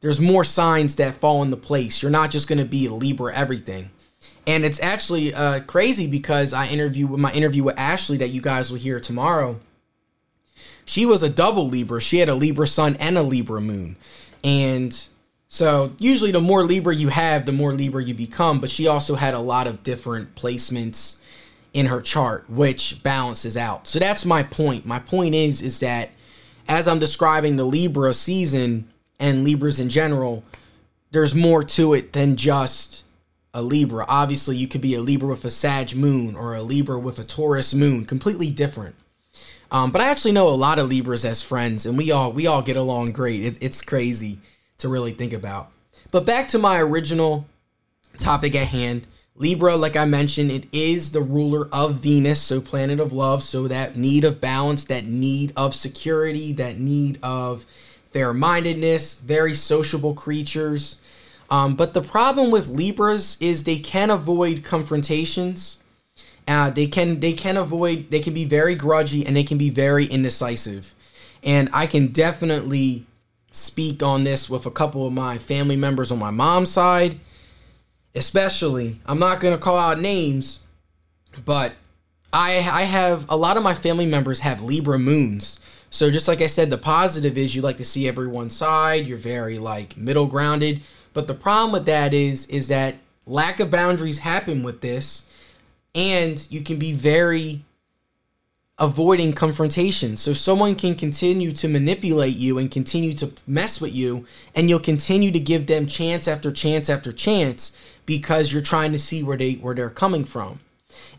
There's 0.00 0.20
more 0.20 0.44
signs 0.44 0.96
that 0.96 1.14
fall 1.14 1.42
into 1.42 1.56
place. 1.56 2.02
You're 2.02 2.10
not 2.10 2.30
just 2.30 2.48
going 2.48 2.58
to 2.58 2.64
be 2.64 2.86
a 2.86 2.92
Libra 2.92 3.34
everything. 3.34 3.90
And 4.46 4.64
it's 4.64 4.80
actually 4.80 5.32
uh, 5.32 5.60
crazy 5.60 6.06
because 6.06 6.52
I 6.52 6.66
interview 6.66 7.06
with 7.06 7.20
my 7.20 7.32
interview 7.32 7.62
with 7.62 7.78
Ashley 7.78 8.18
that 8.18 8.28
you 8.28 8.42
guys 8.42 8.70
will 8.70 8.78
hear 8.78 9.00
tomorrow. 9.00 9.58
She 10.84 11.06
was 11.06 11.22
a 11.22 11.30
double 11.30 11.68
Libra. 11.68 12.00
She 12.00 12.18
had 12.18 12.28
a 12.28 12.34
Libra 12.34 12.66
sun 12.66 12.96
and 12.96 13.16
a 13.16 13.22
Libra 13.22 13.60
moon. 13.60 13.96
And 14.42 15.08
so 15.54 15.92
usually 16.00 16.32
the 16.32 16.40
more 16.40 16.64
Libra 16.64 16.92
you 16.92 17.10
have, 17.10 17.46
the 17.46 17.52
more 17.52 17.72
Libra 17.72 18.02
you 18.02 18.12
become. 18.12 18.58
But 18.58 18.70
she 18.70 18.88
also 18.88 19.14
had 19.14 19.34
a 19.34 19.38
lot 19.38 19.68
of 19.68 19.84
different 19.84 20.34
placements 20.34 21.20
in 21.72 21.86
her 21.86 22.00
chart, 22.00 22.50
which 22.50 23.00
balances 23.04 23.56
out. 23.56 23.86
So 23.86 24.00
that's 24.00 24.24
my 24.24 24.42
point. 24.42 24.84
My 24.84 24.98
point 24.98 25.36
is, 25.36 25.62
is 25.62 25.78
that 25.78 26.10
as 26.66 26.88
I'm 26.88 26.98
describing 26.98 27.54
the 27.54 27.62
Libra 27.62 28.14
season 28.14 28.88
and 29.20 29.44
Libras 29.44 29.78
in 29.78 29.90
general, 29.90 30.42
there's 31.12 31.36
more 31.36 31.62
to 31.62 31.94
it 31.94 32.14
than 32.14 32.34
just 32.34 33.04
a 33.52 33.62
Libra. 33.62 34.04
Obviously, 34.08 34.56
you 34.56 34.66
could 34.66 34.80
be 34.80 34.96
a 34.96 35.00
Libra 35.00 35.28
with 35.28 35.44
a 35.44 35.50
Sag 35.50 35.94
moon 35.94 36.34
or 36.34 36.54
a 36.54 36.62
Libra 36.62 36.98
with 36.98 37.20
a 37.20 37.24
Taurus 37.24 37.72
moon, 37.72 38.06
completely 38.06 38.50
different. 38.50 38.96
Um, 39.70 39.92
but 39.92 40.00
I 40.00 40.06
actually 40.08 40.32
know 40.32 40.48
a 40.48 40.50
lot 40.50 40.80
of 40.80 40.88
Libras 40.88 41.24
as 41.24 41.42
friends, 41.42 41.86
and 41.86 41.96
we 41.96 42.10
all 42.10 42.32
we 42.32 42.48
all 42.48 42.60
get 42.60 42.76
along 42.76 43.12
great. 43.12 43.44
It, 43.44 43.58
it's 43.60 43.82
crazy 43.82 44.40
to 44.84 44.88
really 44.90 45.12
think 45.12 45.32
about. 45.32 45.70
But 46.10 46.26
back 46.26 46.48
to 46.48 46.58
my 46.58 46.78
original 46.78 47.46
topic 48.18 48.54
at 48.54 48.68
hand. 48.68 49.06
Libra, 49.34 49.74
like 49.74 49.96
I 49.96 50.04
mentioned, 50.04 50.52
it 50.52 50.66
is 50.72 51.10
the 51.10 51.22
ruler 51.22 51.68
of 51.72 51.94
Venus, 51.94 52.40
so 52.40 52.60
planet 52.60 53.00
of 53.00 53.12
love, 53.12 53.42
so 53.42 53.66
that 53.66 53.96
need 53.96 54.24
of 54.24 54.40
balance, 54.42 54.84
that 54.84 55.06
need 55.06 55.52
of 55.56 55.74
security, 55.74 56.52
that 56.52 56.78
need 56.78 57.18
of 57.22 57.66
fair 58.12 58.32
mindedness, 58.32 59.18
very 59.18 59.54
sociable 59.54 60.14
creatures. 60.14 61.00
Um, 61.50 61.74
but 61.74 61.94
the 61.94 62.02
problem 62.02 62.50
with 62.50 62.68
Libras 62.68 63.40
is 63.40 63.64
they 63.64 63.78
can 63.78 64.10
avoid 64.10 64.64
confrontations. 64.64 65.78
Uh, 66.46 66.68
they 66.68 66.86
can 66.86 67.20
they 67.20 67.32
can 67.32 67.56
avoid 67.56 68.10
they 68.10 68.20
can 68.20 68.34
be 68.34 68.44
very 68.44 68.76
grudgy 68.76 69.26
and 69.26 69.34
they 69.34 69.44
can 69.44 69.56
be 69.56 69.70
very 69.70 70.04
indecisive. 70.04 70.94
And 71.42 71.70
I 71.72 71.86
can 71.86 72.08
definitely 72.08 73.06
speak 73.54 74.02
on 74.02 74.24
this 74.24 74.50
with 74.50 74.66
a 74.66 74.70
couple 74.70 75.06
of 75.06 75.12
my 75.12 75.38
family 75.38 75.76
members 75.76 76.10
on 76.10 76.18
my 76.18 76.30
mom's 76.30 76.70
side, 76.70 77.18
especially. 78.14 79.00
I'm 79.06 79.18
not 79.18 79.40
going 79.40 79.54
to 79.54 79.60
call 79.60 79.78
out 79.78 80.00
names, 80.00 80.64
but 81.44 81.74
I 82.32 82.56
I 82.56 82.82
have 82.82 83.26
a 83.28 83.36
lot 83.36 83.56
of 83.56 83.62
my 83.62 83.74
family 83.74 84.06
members 84.06 84.40
have 84.40 84.62
Libra 84.62 84.98
moons. 84.98 85.60
So 85.90 86.10
just 86.10 86.26
like 86.26 86.40
I 86.40 86.48
said, 86.48 86.70
the 86.70 86.78
positive 86.78 87.38
is 87.38 87.54
you 87.54 87.62
like 87.62 87.76
to 87.76 87.84
see 87.84 88.08
everyone's 88.08 88.56
side. 88.56 89.06
You're 89.06 89.18
very 89.18 89.60
like 89.60 89.96
middle 89.96 90.26
grounded. 90.26 90.82
But 91.12 91.28
the 91.28 91.34
problem 91.34 91.72
with 91.72 91.86
that 91.86 92.12
is 92.12 92.46
is 92.46 92.68
that 92.68 92.96
lack 93.26 93.60
of 93.60 93.70
boundaries 93.70 94.18
happen 94.18 94.62
with 94.64 94.80
this 94.80 95.30
and 95.94 96.46
you 96.50 96.62
can 96.62 96.78
be 96.78 96.92
very 96.92 97.64
avoiding 98.78 99.32
confrontation. 99.32 100.16
So 100.16 100.32
someone 100.32 100.74
can 100.74 100.94
continue 100.94 101.52
to 101.52 101.68
manipulate 101.68 102.36
you 102.36 102.58
and 102.58 102.70
continue 102.70 103.12
to 103.14 103.32
mess 103.46 103.80
with 103.80 103.94
you 103.94 104.26
and 104.54 104.68
you'll 104.68 104.80
continue 104.80 105.30
to 105.30 105.38
give 105.38 105.66
them 105.66 105.86
chance 105.86 106.26
after 106.26 106.50
chance 106.50 106.90
after 106.90 107.12
chance 107.12 107.78
because 108.04 108.52
you're 108.52 108.62
trying 108.62 108.92
to 108.92 108.98
see 108.98 109.22
where 109.22 109.36
they 109.36 109.54
where 109.54 109.74
they're 109.74 109.90
coming 109.90 110.24
from. 110.24 110.60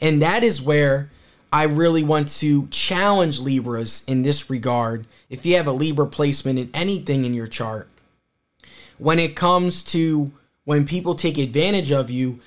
And 0.02 0.22
that 0.22 0.44
is 0.44 0.62
where 0.62 1.10
I 1.52 1.64
really 1.64 2.04
want 2.04 2.28
to 2.40 2.68
challenge 2.68 3.40
Libras 3.40 4.04
in 4.06 4.24
this 4.24 4.50
regard. 4.50 5.08
If 5.30 5.46
you 5.46 5.56
have 5.56 5.68
a 5.68 5.72
Libra 5.72 6.08
placement 6.08 6.60
in 6.60 6.70
anything 6.74 7.24
in 7.24 7.34
your 7.34 7.48
chart, 7.48 7.88
when 8.98 9.20
it 9.20 9.36
comes 9.36 9.82
to 9.84 10.32
when 10.66 10.86
people 10.86 11.16
take 11.16 11.38
advantage 11.38 11.92
of 11.92 12.10
you, 12.10 12.40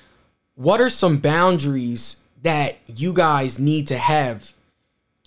what 0.53 0.81
are 0.81 0.89
some 0.89 1.17
boundaries 1.17 2.21
that 2.43 2.77
you 2.85 3.13
guys 3.13 3.57
need 3.57 3.87
to 3.87 3.97
have 3.97 4.53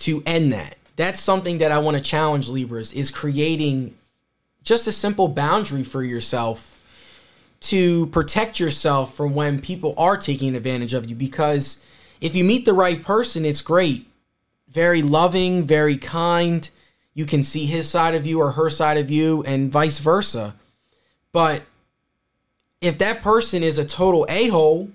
to 0.02 0.22
end 0.24 0.52
that? 0.52 0.78
That's 0.96 1.20
something 1.20 1.58
that 1.58 1.72
I 1.72 1.78
want 1.78 1.96
to 1.96 2.02
challenge 2.02 2.48
Libras 2.48 2.92
is 2.92 3.10
creating 3.10 3.96
just 4.62 4.86
a 4.86 4.92
simple 4.92 5.28
boundary 5.28 5.82
for 5.82 6.04
yourself 6.04 6.68
to 7.60 8.06
protect 8.08 8.60
yourself 8.60 9.14
from 9.14 9.34
when 9.34 9.60
people 9.60 9.94
are 9.96 10.16
taking 10.16 10.54
advantage 10.54 10.94
of 10.94 11.08
you 11.08 11.14
because 11.14 11.84
if 12.20 12.36
you 12.36 12.44
meet 12.44 12.64
the 12.64 12.72
right 12.72 13.02
person, 13.02 13.44
it's 13.44 13.62
great. 13.62 14.08
Very 14.68 15.02
loving, 15.02 15.64
very 15.64 15.96
kind. 15.96 16.68
You 17.14 17.26
can 17.26 17.42
see 17.42 17.66
his 17.66 17.88
side 17.88 18.14
of 18.14 18.26
you 18.26 18.40
or 18.40 18.52
her 18.52 18.70
side 18.70 18.96
of 18.96 19.10
you, 19.10 19.42
and 19.42 19.72
vice 19.72 19.98
versa. 19.98 20.54
But 21.32 21.62
if 22.80 22.98
that 22.98 23.22
person 23.22 23.62
is 23.62 23.78
a 23.78 23.84
total 23.84 24.24
a 24.28 24.48
hole 24.48 24.90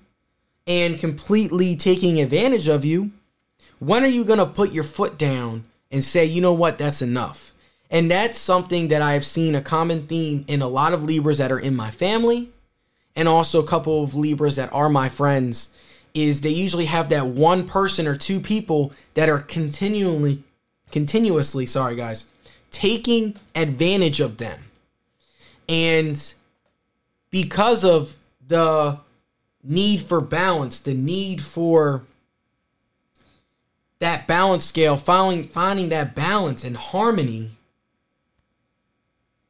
and 0.65 0.97
completely 0.97 1.75
taking 1.75 2.19
advantage 2.21 2.69
of 2.69 2.85
you, 2.85 3.11
when 3.79 4.03
are 4.03 4.07
you 4.07 4.23
going 4.23 4.39
to 4.39 4.45
put 4.45 4.71
your 4.71 4.83
foot 4.83 5.17
down 5.17 5.65
and 5.91 6.03
say, 6.03 6.25
you 6.25 6.41
know 6.41 6.53
what, 6.53 6.77
that's 6.77 7.01
enough? 7.01 7.53
And 7.89 8.11
that's 8.11 8.37
something 8.37 8.89
that 8.89 9.01
I 9.01 9.13
have 9.13 9.25
seen 9.25 9.55
a 9.55 9.61
common 9.61 10.07
theme 10.07 10.43
in 10.47 10.61
a 10.61 10.67
lot 10.67 10.93
of 10.93 11.03
Libras 11.03 11.37
that 11.37 11.51
are 11.51 11.59
in 11.59 11.75
my 11.75 11.91
family 11.91 12.49
and 13.15 13.27
also 13.27 13.61
a 13.61 13.67
couple 13.67 14.03
of 14.03 14.15
Libras 14.15 14.57
that 14.57 14.71
are 14.71 14.89
my 14.89 15.09
friends 15.09 15.73
is 16.13 16.41
they 16.41 16.49
usually 16.49 16.85
have 16.85 17.09
that 17.09 17.27
one 17.27 17.65
person 17.65 18.07
or 18.07 18.15
two 18.15 18.39
people 18.39 18.93
that 19.15 19.29
are 19.29 19.39
continually 19.39 20.43
continuously, 20.91 21.65
sorry 21.65 21.95
guys, 21.95 22.25
taking 22.71 23.35
advantage 23.55 24.19
of 24.19 24.37
them. 24.37 24.63
And 25.67 26.33
because 27.29 27.83
of 27.83 28.17
the 28.47 28.99
need 29.63 30.01
for 30.01 30.21
balance, 30.21 30.79
the 30.79 30.93
need 30.93 31.41
for 31.41 32.03
that 33.99 34.27
balance 34.27 34.65
scale, 34.65 34.97
finding 34.97 35.43
finding 35.43 35.89
that 35.89 36.15
balance 36.15 36.63
and 36.63 36.77
harmony, 36.77 37.51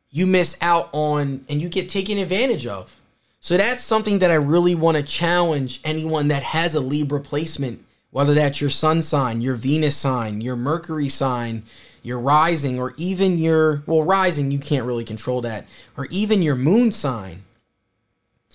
you 0.09 0.25
miss 0.25 0.57
out 0.61 0.89
on 0.93 1.45
and 1.49 1.61
you 1.61 1.69
get 1.69 1.89
taken 1.89 2.17
advantage 2.17 2.65
of. 2.65 2.99
So 3.39 3.55
that's 3.57 3.81
something 3.81 4.19
that 4.19 4.31
I 4.31 4.35
really 4.35 4.75
want 4.75 4.97
to 4.97 5.03
challenge 5.03 5.79
anyone 5.83 6.29
that 6.29 6.43
has 6.43 6.75
a 6.75 6.79
Libra 6.79 7.21
placement, 7.21 7.83
whether 8.11 8.33
that's 8.33 8.59
your 8.59 8.69
sun 8.69 9.01
sign, 9.01 9.41
your 9.41 9.55
Venus 9.55 9.95
sign, 9.95 10.41
your 10.41 10.55
Mercury 10.55 11.07
sign, 11.09 11.63
your 12.03 12.19
rising, 12.19 12.79
or 12.79 12.93
even 12.97 13.37
your, 13.37 13.83
well, 13.85 14.03
rising, 14.03 14.49
you 14.51 14.59
can't 14.59 14.85
really 14.85 15.03
control 15.03 15.41
that, 15.41 15.65
or 15.97 16.05
even 16.05 16.41
your 16.41 16.55
moon 16.55 16.91
sign, 16.91 17.43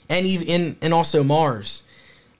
and 0.08 0.26
even, 0.26 0.76
and 0.80 0.92
also 0.94 1.22
Mars. 1.22 1.84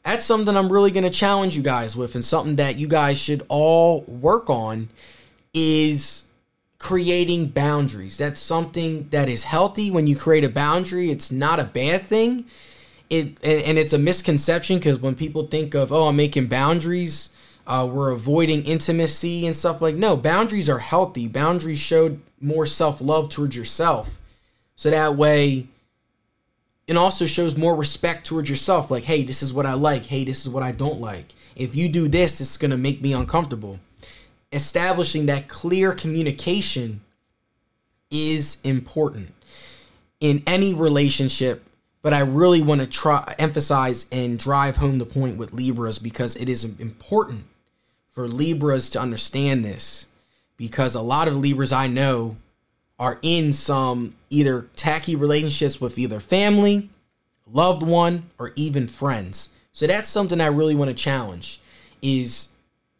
That's 0.04 0.24
something 0.24 0.56
I'm 0.56 0.72
really 0.72 0.90
going 0.90 1.04
to 1.04 1.10
challenge 1.10 1.56
you 1.56 1.62
guys 1.62 1.96
with, 1.96 2.14
and 2.14 2.24
something 2.24 2.56
that 2.56 2.76
you 2.76 2.88
guys 2.88 3.18
should 3.18 3.44
all 3.48 4.02
work 4.02 4.50
on 4.50 4.88
is 5.54 6.26
creating 6.82 7.46
boundaries. 7.46 8.18
That's 8.18 8.40
something 8.40 9.08
that 9.10 9.28
is 9.28 9.44
healthy 9.44 9.90
when 9.90 10.08
you 10.08 10.16
create 10.16 10.44
a 10.44 10.48
boundary. 10.48 11.10
It's 11.10 11.30
not 11.30 11.60
a 11.60 11.64
bad 11.64 12.02
thing. 12.02 12.46
It 13.08 13.38
and, 13.44 13.62
and 13.62 13.78
it's 13.78 13.92
a 13.92 13.98
misconception 13.98 14.78
because 14.78 14.98
when 14.98 15.14
people 15.14 15.46
think 15.46 15.74
of 15.74 15.92
oh 15.92 16.08
I'm 16.08 16.16
making 16.16 16.46
boundaries, 16.46 17.30
uh, 17.66 17.88
we're 17.90 18.10
avoiding 18.10 18.64
intimacy 18.64 19.46
and 19.46 19.54
stuff 19.54 19.80
like 19.80 19.94
no 19.94 20.16
boundaries 20.16 20.68
are 20.68 20.80
healthy. 20.80 21.28
Boundaries 21.28 21.78
show 21.78 22.18
more 22.40 22.66
self 22.66 23.00
love 23.00 23.28
towards 23.30 23.56
yourself, 23.56 24.20
so 24.74 24.90
that 24.90 25.16
way. 25.16 25.68
It 26.86 26.96
also 26.96 27.26
shows 27.26 27.56
more 27.56 27.76
respect 27.76 28.26
towards 28.26 28.50
yourself. 28.50 28.90
Like, 28.90 29.04
hey, 29.04 29.22
this 29.24 29.42
is 29.42 29.54
what 29.54 29.66
I 29.66 29.74
like. 29.74 30.06
Hey, 30.06 30.24
this 30.24 30.44
is 30.44 30.48
what 30.48 30.62
I 30.62 30.72
don't 30.72 31.00
like. 31.00 31.26
If 31.54 31.76
you 31.76 31.88
do 31.88 32.08
this, 32.08 32.40
it's 32.40 32.56
gonna 32.56 32.76
make 32.76 33.00
me 33.00 33.12
uncomfortable 33.12 33.78
establishing 34.52 35.26
that 35.26 35.48
clear 35.48 35.92
communication 35.92 37.00
is 38.10 38.60
important 38.62 39.32
in 40.20 40.42
any 40.46 40.74
relationship 40.74 41.64
but 42.02 42.12
I 42.12 42.20
really 42.20 42.60
want 42.60 42.80
to 42.80 42.86
try 42.86 43.34
emphasize 43.38 44.06
and 44.10 44.38
drive 44.38 44.76
home 44.76 44.98
the 44.98 45.06
point 45.06 45.36
with 45.36 45.52
Libras 45.52 45.98
because 45.98 46.36
it 46.36 46.48
is 46.48 46.64
important 46.78 47.44
for 48.10 48.28
Libras 48.28 48.90
to 48.90 49.00
understand 49.00 49.64
this 49.64 50.06
because 50.56 50.94
a 50.94 51.00
lot 51.00 51.28
of 51.28 51.36
Libras 51.36 51.72
I 51.72 51.86
know 51.86 52.36
are 53.02 53.18
in 53.22 53.52
some 53.52 54.14
either 54.30 54.68
tacky 54.76 55.16
relationships 55.16 55.80
with 55.80 55.98
either 55.98 56.20
family, 56.20 56.88
loved 57.50 57.82
one, 57.82 58.30
or 58.38 58.52
even 58.54 58.86
friends. 58.86 59.48
So 59.72 59.88
that's 59.88 60.08
something 60.08 60.40
I 60.40 60.46
really 60.46 60.76
want 60.76 60.88
to 60.88 60.94
challenge 60.94 61.60
is 62.00 62.52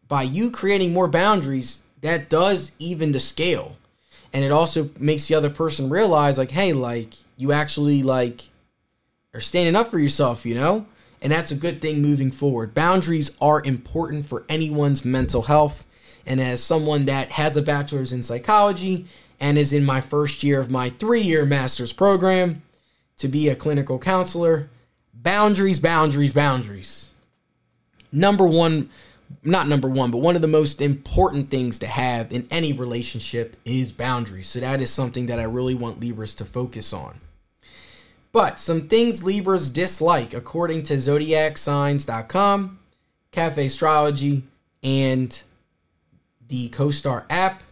by 0.09 0.25
you 0.25 0.51
creating 0.51 0.93
more 0.93 1.07
boundaries, 1.07 1.85
that 2.01 2.29
does 2.29 2.73
even 2.81 3.13
the 3.13 3.21
scale. 3.21 3.77
And 4.33 4.45
it 4.45 4.51
also 4.51 4.91
makes 4.99 5.29
the 5.29 5.37
other 5.37 5.51
person 5.51 5.89
realize 5.89 6.37
like, 6.37 6.51
hey, 6.51 6.73
like 6.73 7.15
you 7.37 7.53
actually 7.53 8.03
like 8.03 8.43
are 9.33 9.41
standing 9.41 9.77
up 9.77 9.89
for 9.89 10.01
yourself, 10.01 10.45
you 10.45 10.57
know? 10.57 10.85
And 11.21 11.31
that's 11.31 11.53
a 11.53 11.57
good 11.57 11.81
thing 11.81 12.03
moving 12.03 12.33
forward. 12.33 12.75
Boundaries 12.75 13.37
are 13.41 13.63
important 13.63 14.27
for 14.27 14.45
anyone's 14.49 15.05
mental 15.05 15.43
health. 15.43 15.87
And 16.27 16.41
as 16.41 16.61
someone 16.61 17.05
that 17.05 17.31
has 17.31 17.57
a 17.57 17.63
bachelor's 17.63 18.13
in 18.13 18.25
psychology 18.25 19.07
and 19.43 19.59
is 19.59 19.73
in 19.73 19.85
my 19.85 20.01
first 20.01 20.45
year 20.45 20.61
of 20.61 20.71
my 20.71 20.89
three 20.89 21.21
year 21.21 21.45
master's 21.45 21.93
program 21.93 22.63
to 23.19 23.27
be 23.27 23.49
a 23.49 23.57
clinical 23.57 23.99
counselor, 23.99 24.71
boundaries, 25.13 25.81
boundaries, 25.81 26.33
boundaries. 26.33 27.11
Number 28.13 28.47
one, 28.47 28.89
not 29.43 29.67
number 29.67 29.89
one, 29.89 30.13
but 30.13 30.19
one 30.19 30.37
of 30.37 30.43
the 30.43 30.49
most 30.49 30.81
important 30.81 31.51
things 31.51 31.81
to 31.81 31.87
have 31.89 32.33
in 32.33 32.47
any 32.53 32.73
relationship 32.73 33.57
is 33.65 33.91
boundaries. 33.91 34.47
So 34.47 34.61
that 34.61 34.81
is 34.81 34.93
something 34.93 35.27
that 35.27 35.41
I 35.41 35.45
really 35.45 35.75
want 35.75 36.01
Libras 36.01 36.37
to 36.37 36.45
focus 36.45 36.93
on. 36.93 37.21
But 38.31 38.61
some 38.61 38.89
things 38.89 39.25
Libras 39.25 39.71
dislike, 39.71 40.35
according 40.35 40.85
to 40.85 40.95
zodiacsigns.com, 40.95 42.79
Cafe 43.33 43.67
Astrology, 43.67 44.45
and 44.85 45.43
the 46.49 46.69
CoStar 46.69 47.25
app. 47.29 47.63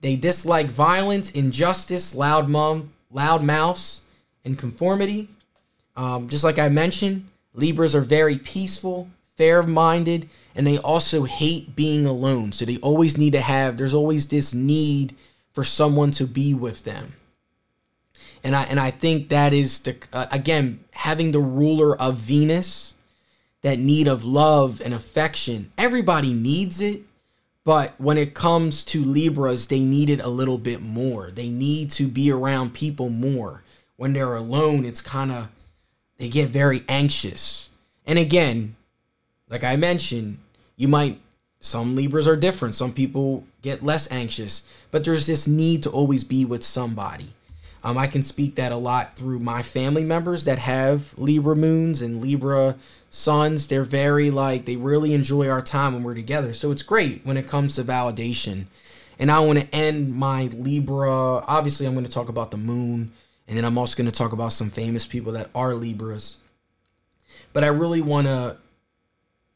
They 0.00 0.16
dislike 0.16 0.66
violence, 0.66 1.30
injustice, 1.32 2.14
loud 2.14 2.48
mom, 2.48 2.92
loud 3.10 3.42
mouths, 3.42 4.02
and 4.44 4.56
conformity. 4.56 5.28
Um, 5.96 6.28
just 6.28 6.44
like 6.44 6.58
I 6.58 6.68
mentioned, 6.68 7.28
Libras 7.54 7.94
are 7.94 8.00
very 8.00 8.38
peaceful, 8.38 9.08
fair 9.36 9.62
minded, 9.62 10.28
and 10.54 10.66
they 10.66 10.78
also 10.78 11.24
hate 11.24 11.74
being 11.74 12.06
alone. 12.06 12.52
So 12.52 12.64
they 12.64 12.76
always 12.78 13.18
need 13.18 13.32
to 13.32 13.40
have, 13.40 13.76
there's 13.76 13.94
always 13.94 14.28
this 14.28 14.54
need 14.54 15.16
for 15.52 15.64
someone 15.64 16.12
to 16.12 16.26
be 16.26 16.54
with 16.54 16.84
them. 16.84 17.14
And 18.44 18.54
I 18.54 18.62
and 18.64 18.78
I 18.78 18.92
think 18.92 19.30
that 19.30 19.52
is 19.52 19.80
the 19.80 19.96
uh, 20.12 20.26
again 20.30 20.84
having 20.92 21.32
the 21.32 21.40
ruler 21.40 22.00
of 22.00 22.16
Venus, 22.16 22.94
that 23.62 23.78
need 23.78 24.06
of 24.06 24.24
love 24.24 24.80
and 24.84 24.94
affection. 24.94 25.72
Everybody 25.76 26.32
needs 26.32 26.80
it, 26.80 27.02
but 27.68 27.92
when 27.98 28.16
it 28.16 28.32
comes 28.32 28.82
to 28.82 29.04
Libras, 29.04 29.66
they 29.66 29.80
need 29.80 30.08
it 30.08 30.20
a 30.20 30.28
little 30.28 30.56
bit 30.56 30.80
more. 30.80 31.30
They 31.30 31.50
need 31.50 31.90
to 31.90 32.08
be 32.08 32.32
around 32.32 32.72
people 32.72 33.10
more. 33.10 33.62
When 33.96 34.14
they're 34.14 34.36
alone, 34.36 34.86
it's 34.86 35.02
kind 35.02 35.30
of 35.30 35.50
they 36.16 36.30
get 36.30 36.48
very 36.48 36.82
anxious. 36.88 37.68
And 38.06 38.18
again, 38.18 38.74
like 39.50 39.64
I 39.64 39.76
mentioned, 39.76 40.38
you 40.76 40.88
might 40.88 41.20
some 41.60 41.94
Libras 41.94 42.26
are 42.26 42.36
different. 42.36 42.74
Some 42.74 42.94
people 42.94 43.44
get 43.60 43.84
less 43.84 44.10
anxious, 44.10 44.66
but 44.90 45.04
there's 45.04 45.26
this 45.26 45.46
need 45.46 45.82
to 45.82 45.90
always 45.90 46.24
be 46.24 46.46
with 46.46 46.64
somebody. 46.64 47.34
Um, 47.88 47.96
I 47.96 48.06
can 48.06 48.22
speak 48.22 48.56
that 48.56 48.70
a 48.70 48.76
lot 48.76 49.16
through 49.16 49.38
my 49.38 49.62
family 49.62 50.04
members 50.04 50.44
that 50.44 50.58
have 50.58 51.16
Libra 51.16 51.56
moons 51.56 52.02
and 52.02 52.20
Libra 52.20 52.76
suns. 53.08 53.66
They're 53.66 53.82
very 53.82 54.30
like 54.30 54.66
they 54.66 54.76
really 54.76 55.14
enjoy 55.14 55.48
our 55.48 55.62
time 55.62 55.94
when 55.94 56.02
we're 56.02 56.12
together. 56.12 56.52
So 56.52 56.70
it's 56.70 56.82
great 56.82 57.24
when 57.24 57.38
it 57.38 57.46
comes 57.46 57.76
to 57.76 57.84
validation. 57.84 58.66
And 59.18 59.30
I 59.30 59.40
want 59.40 59.60
to 59.60 59.74
end 59.74 60.14
my 60.14 60.48
Libra. 60.48 61.10
Obviously, 61.46 61.86
I'm 61.86 61.94
going 61.94 62.04
to 62.04 62.12
talk 62.12 62.28
about 62.28 62.50
the 62.50 62.58
moon, 62.58 63.10
and 63.48 63.56
then 63.56 63.64
I'm 63.64 63.78
also 63.78 63.96
going 63.96 64.10
to 64.10 64.14
talk 64.14 64.34
about 64.34 64.52
some 64.52 64.68
famous 64.68 65.06
people 65.06 65.32
that 65.32 65.48
are 65.54 65.72
Libras. 65.72 66.36
But 67.54 67.64
I 67.64 67.68
really 67.68 68.02
want 68.02 68.26
to 68.26 68.58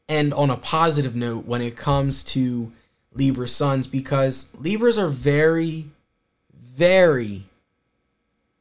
end 0.09 0.33
on 0.33 0.49
a 0.49 0.57
positive 0.57 1.15
note 1.15 1.45
when 1.45 1.61
it 1.61 1.77
comes 1.77 2.23
to 2.23 2.71
Libra 3.13 3.47
suns 3.47 3.85
because 3.85 4.49
Libras 4.59 4.97
are 4.97 5.09
very, 5.09 5.85
very 6.51 7.43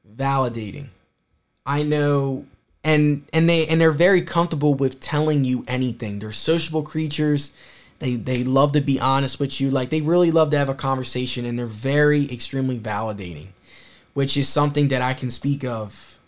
validating. 0.09 0.89
I 1.65 1.83
know 1.83 2.47
and 2.85 3.25
and 3.33 3.49
they 3.49 3.67
and 3.69 3.81
they're 3.81 3.93
very 3.93 4.23
comfortable 4.23 4.75
with 4.75 5.01
telling 5.01 5.45
you 5.45 5.65
anything. 5.69 6.19
They're 6.19 6.33
sociable 6.33 6.83
creatures. 6.83 7.53
They 7.99 8.17
they 8.17 8.45
love 8.45 8.73
to 8.73 8.81
be 8.81 9.01
honest 9.01 9.39
with 9.39 9.61
you. 9.61 9.71
Like 9.71 9.91
they 9.91 10.01
really 10.01 10.31
love 10.31 10.51
to 10.51 10.59
have 10.59 10.69
a 10.69 10.75
conversation 10.75 11.45
and 11.45 11.59
they're 11.59 11.67
very 11.67 12.31
extremely 12.33 12.79
validating, 12.79 13.49
which 14.15 14.37
is 14.37 14.49
something 14.49 14.89
that 14.89 15.03
I 15.03 15.15
can 15.15 15.31
speak 15.31 15.65
of 15.65 16.19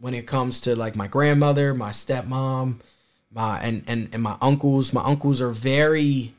when 0.00 0.14
it 0.14 0.26
comes 0.26 0.60
to 0.62 0.76
like 0.76 0.94
my 0.94 1.08
grandmother, 1.08 1.74
my 1.74 1.90
stepmom, 1.90 2.76
my 3.32 3.58
and 3.60 3.82
and 3.88 4.08
and 4.12 4.22
my 4.22 4.36
uncles. 4.40 4.92
My 4.92 5.02
uncles 5.02 5.42
are 5.42 5.50
very 5.50 6.34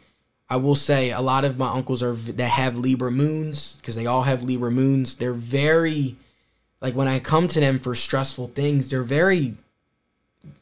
I 0.50 0.56
will 0.56 0.76
say 0.76 1.12
a 1.12 1.22
lot 1.22 1.44
of 1.44 1.58
my 1.60 1.70
uncles 1.70 2.02
are 2.02 2.14
that 2.14 2.48
have 2.48 2.78
Libra 2.78 3.12
moons 3.12 3.76
because 3.76 3.96
they 3.96 4.06
all 4.06 4.24
have 4.24 4.44
Libra 4.44 4.72
moons. 4.72 5.16
They're 5.16 5.34
very 5.34 6.16
like 6.82 6.96
when 6.96 7.08
I 7.08 7.20
come 7.20 7.48
to 7.48 7.60
them 7.60 7.80
for 7.80 7.96
stressful 7.96 8.50
things, 8.50 8.90
they're 8.90 9.04
very 9.04 9.56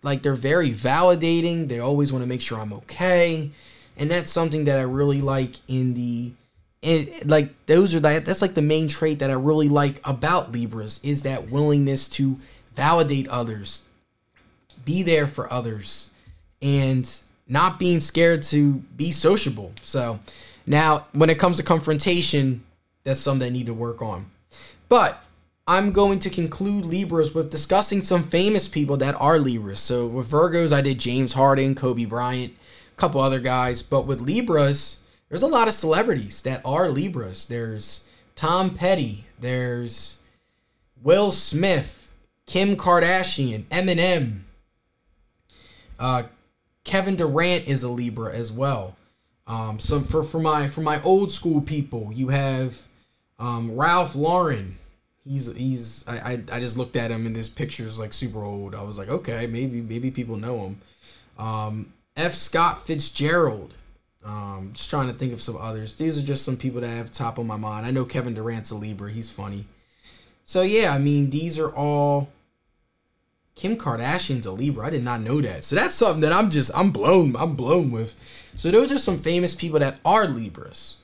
like 0.01 0.23
they're 0.23 0.35
very 0.35 0.71
validating. 0.71 1.67
They 1.67 1.79
always 1.79 2.11
want 2.11 2.23
to 2.23 2.29
make 2.29 2.41
sure 2.41 2.59
I'm 2.59 2.73
okay. 2.73 3.51
And 3.97 4.11
that's 4.11 4.31
something 4.31 4.65
that 4.65 4.77
I 4.77 4.83
really 4.83 5.21
like 5.21 5.55
in 5.67 5.93
the 5.93 6.31
and 6.83 7.09
like 7.25 7.53
those 7.65 7.95
are 7.95 7.99
that 8.01 8.25
that's 8.25 8.41
like 8.41 8.53
the 8.53 8.61
main 8.61 8.87
trait 8.87 9.19
that 9.19 9.29
I 9.29 9.33
really 9.33 9.69
like 9.69 9.99
about 10.07 10.51
Libras 10.51 10.99
is 11.03 11.23
that 11.23 11.49
willingness 11.49 12.07
to 12.09 12.39
validate 12.75 13.27
others, 13.27 13.83
be 14.85 15.03
there 15.03 15.27
for 15.27 15.51
others, 15.51 16.11
and 16.61 17.09
not 17.47 17.79
being 17.79 17.99
scared 17.99 18.43
to 18.43 18.75
be 18.95 19.11
sociable. 19.11 19.71
So 19.81 20.19
now 20.65 21.07
when 21.13 21.29
it 21.29 21.39
comes 21.39 21.57
to 21.57 21.63
confrontation, 21.63 22.63
that's 23.03 23.19
something 23.19 23.47
I 23.47 23.49
need 23.49 23.67
to 23.67 23.73
work 23.73 24.01
on. 24.01 24.27
But 24.89 25.23
I'm 25.69 25.91
going 25.91 26.19
to 26.19 26.29
conclude 26.29 26.85
Libras 26.85 27.35
with 27.35 27.51
discussing 27.51 28.01
some 28.01 28.23
famous 28.23 28.69
people 28.69 28.95
that 28.97 29.15
are 29.15 29.37
Libras. 29.37 29.81
So 29.81 30.07
with 30.07 30.31
Virgos, 30.31 30.71
I 30.71 30.79
did 30.79 30.97
James 30.97 31.33
Harden, 31.33 31.75
Kobe 31.75 32.05
Bryant, 32.05 32.53
a 32.53 32.95
couple 32.95 33.19
other 33.19 33.41
guys. 33.41 33.83
But 33.83 34.07
with 34.07 34.21
Libras, 34.21 35.03
there's 35.27 35.43
a 35.43 35.47
lot 35.47 35.67
of 35.67 35.73
celebrities 35.73 36.41
that 36.43 36.61
are 36.63 36.87
Libras. 36.87 37.47
There's 37.47 38.07
Tom 38.35 38.69
Petty, 38.69 39.25
there's 39.41 40.21
Will 41.03 41.33
Smith, 41.33 42.13
Kim 42.45 42.77
Kardashian, 42.77 43.63
Eminem. 43.65 44.39
Uh, 45.99 46.23
Kevin 46.85 47.17
Durant 47.17 47.67
is 47.67 47.83
a 47.83 47.89
Libra 47.89 48.33
as 48.33 48.53
well. 48.53 48.95
Um, 49.47 49.79
so 49.79 49.99
for 49.99 50.23
for 50.23 50.39
my 50.39 50.69
for 50.69 50.81
my 50.81 51.01
old 51.03 51.31
school 51.31 51.59
people, 51.59 52.11
you 52.13 52.29
have 52.29 52.87
um, 53.37 53.75
Ralph 53.75 54.15
Lauren 54.15 54.77
he's 55.27 55.53
he's 55.53 56.07
I, 56.07 56.17
I 56.17 56.43
I 56.53 56.59
just 56.59 56.77
looked 56.77 56.95
at 56.95 57.11
him 57.11 57.25
and 57.25 57.35
his 57.35 57.49
picture's 57.49 57.99
like 57.99 58.13
super 58.13 58.43
old. 58.43 58.75
I 58.75 58.81
was 58.81 58.97
like, 58.97 59.09
okay, 59.09 59.47
maybe 59.47 59.81
maybe 59.81 60.11
people 60.11 60.37
know 60.37 60.67
him. 60.67 60.79
Um, 61.37 61.93
F. 62.15 62.33
Scott 62.33 62.85
Fitzgerald. 62.87 63.73
Um, 64.25 64.71
just 64.73 64.89
trying 64.89 65.07
to 65.07 65.13
think 65.13 65.31
of 65.31 65.41
some 65.41 65.55
others. 65.55 65.95
These 65.95 66.21
are 66.21 66.25
just 66.25 66.43
some 66.43 66.57
people 66.57 66.81
that 66.81 66.89
I 66.89 66.93
have 66.93 67.11
top 67.11 67.37
of 67.37 67.45
my 67.45 67.55
mind. 67.55 67.85
I 67.85 67.91
know 67.91 68.03
Kevin 68.03 68.33
Durant's 68.33 68.71
a 68.71 68.75
Libra. 68.75 69.09
He's 69.09 69.31
funny. 69.31 69.65
So 70.43 70.63
yeah, 70.63 70.93
I 70.93 70.97
mean 70.97 71.29
these 71.29 71.59
are 71.59 71.69
all. 71.69 72.29
Kim 73.55 73.75
Kardashian's 73.75 74.45
a 74.45 74.51
Libra. 74.51 74.85
I 74.85 74.89
did 74.91 75.03
not 75.03 75.21
know 75.21 75.41
that. 75.41 75.63
So 75.63 75.75
that's 75.75 75.95
something 75.95 76.21
that 76.21 76.31
I'm 76.31 76.51
just 76.51 76.71
I'm 76.75 76.91
blown 76.91 77.35
I'm 77.35 77.55
blown 77.55 77.91
with. 77.91 78.15
So 78.55 78.71
those 78.71 78.91
are 78.91 78.99
some 78.99 79.17
famous 79.17 79.55
people 79.55 79.79
that 79.79 79.99
are 80.05 80.27
Libras. 80.27 80.97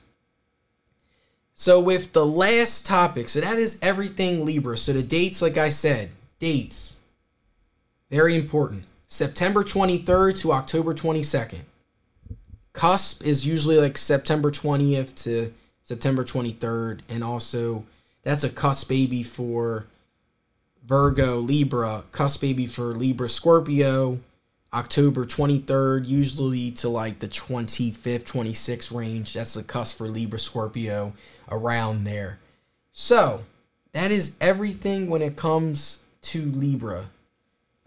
So 1.56 1.80
with 1.80 2.14
the 2.14 2.26
last 2.26 2.86
topic, 2.86 3.30
so 3.30 3.42
that 3.42 3.58
is 3.58 3.80
everything 3.82 4.46
Libra. 4.46 4.78
So 4.78 4.94
the 4.94 5.04
dates, 5.04 5.42
like 5.42 5.58
I 5.58 5.70
said, 5.70 6.10
dates, 6.40 6.98
very 8.10 8.36
important. 8.36 8.86
September 9.08 9.64
23rd 9.64 10.40
to 10.42 10.52
October 10.52 10.94
22nd. 10.94 11.62
Cusp 12.74 13.24
is 13.24 13.46
usually 13.46 13.78
like 13.78 13.98
September 13.98 14.50
20th 14.50 15.14
to 15.24 15.54
September 15.84 16.24
23rd. 16.24 17.02
And 17.10 17.24
also, 17.24 17.86
that's 18.24 18.44
a 18.44 18.50
cusp 18.50 18.90
baby 18.90 19.22
for 19.22 19.86
Virgo, 20.84 21.38
Libra, 21.38 22.04
cusp 22.12 22.42
baby 22.42 22.66
for 22.66 22.96
Libra, 22.96 23.30
Scorpio, 23.30 24.20
October 24.74 25.24
23rd, 25.24 26.08
usually 26.08 26.72
to 26.72 26.90
like 26.90 27.20
the 27.20 27.28
25th, 27.28 28.24
26th 28.24 28.96
range. 28.96 29.34
That's 29.34 29.54
the 29.54 29.64
cusp 29.64 29.98
for 29.98 30.08
Libra, 30.08 30.40
Scorpio, 30.40 31.14
around 31.50 32.06
there. 32.06 32.40
So, 32.92 33.44
that 33.92 34.12
is 34.12 34.38
everything 34.42 35.10
when 35.10 35.22
it 35.22 35.36
comes 35.36 36.00
to 36.24 36.42
Libra. 36.42 37.06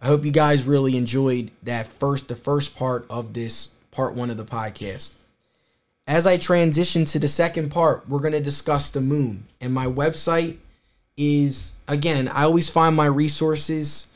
I 0.00 0.06
hope 0.06 0.24
you 0.24 0.30
guys 0.30 0.64
really 0.64 0.96
enjoyed 0.96 1.50
that 1.64 1.86
first, 1.86 2.28
the 2.28 2.36
first 2.36 2.76
part 2.76 3.06
of 3.10 3.32
this 3.32 3.68
part 3.90 4.14
one 4.14 4.30
of 4.30 4.36
the 4.36 4.44
podcast. 4.44 5.14
As 6.06 6.26
I 6.26 6.36
transition 6.36 7.04
to 7.06 7.18
the 7.18 7.26
second 7.26 7.70
part, 7.70 8.08
we're 8.08 8.20
going 8.20 8.32
to 8.32 8.40
discuss 8.40 8.90
the 8.90 9.00
moon. 9.00 9.46
And 9.60 9.74
my 9.74 9.86
website 9.86 10.58
is, 11.16 11.80
again, 11.88 12.28
I 12.28 12.44
always 12.44 12.70
find 12.70 12.94
my 12.94 13.06
resources. 13.06 14.12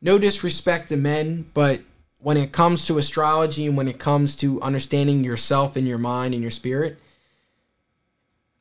No 0.00 0.18
disrespect 0.18 0.88
to 0.88 0.96
men, 0.96 1.50
but 1.52 1.80
when 2.24 2.38
it 2.38 2.52
comes 2.52 2.86
to 2.86 2.96
astrology 2.96 3.66
and 3.66 3.76
when 3.76 3.86
it 3.86 3.98
comes 3.98 4.34
to 4.34 4.60
understanding 4.62 5.22
yourself 5.22 5.76
and 5.76 5.86
your 5.86 5.98
mind 5.98 6.32
and 6.32 6.42
your 6.42 6.50
spirit, 6.50 6.98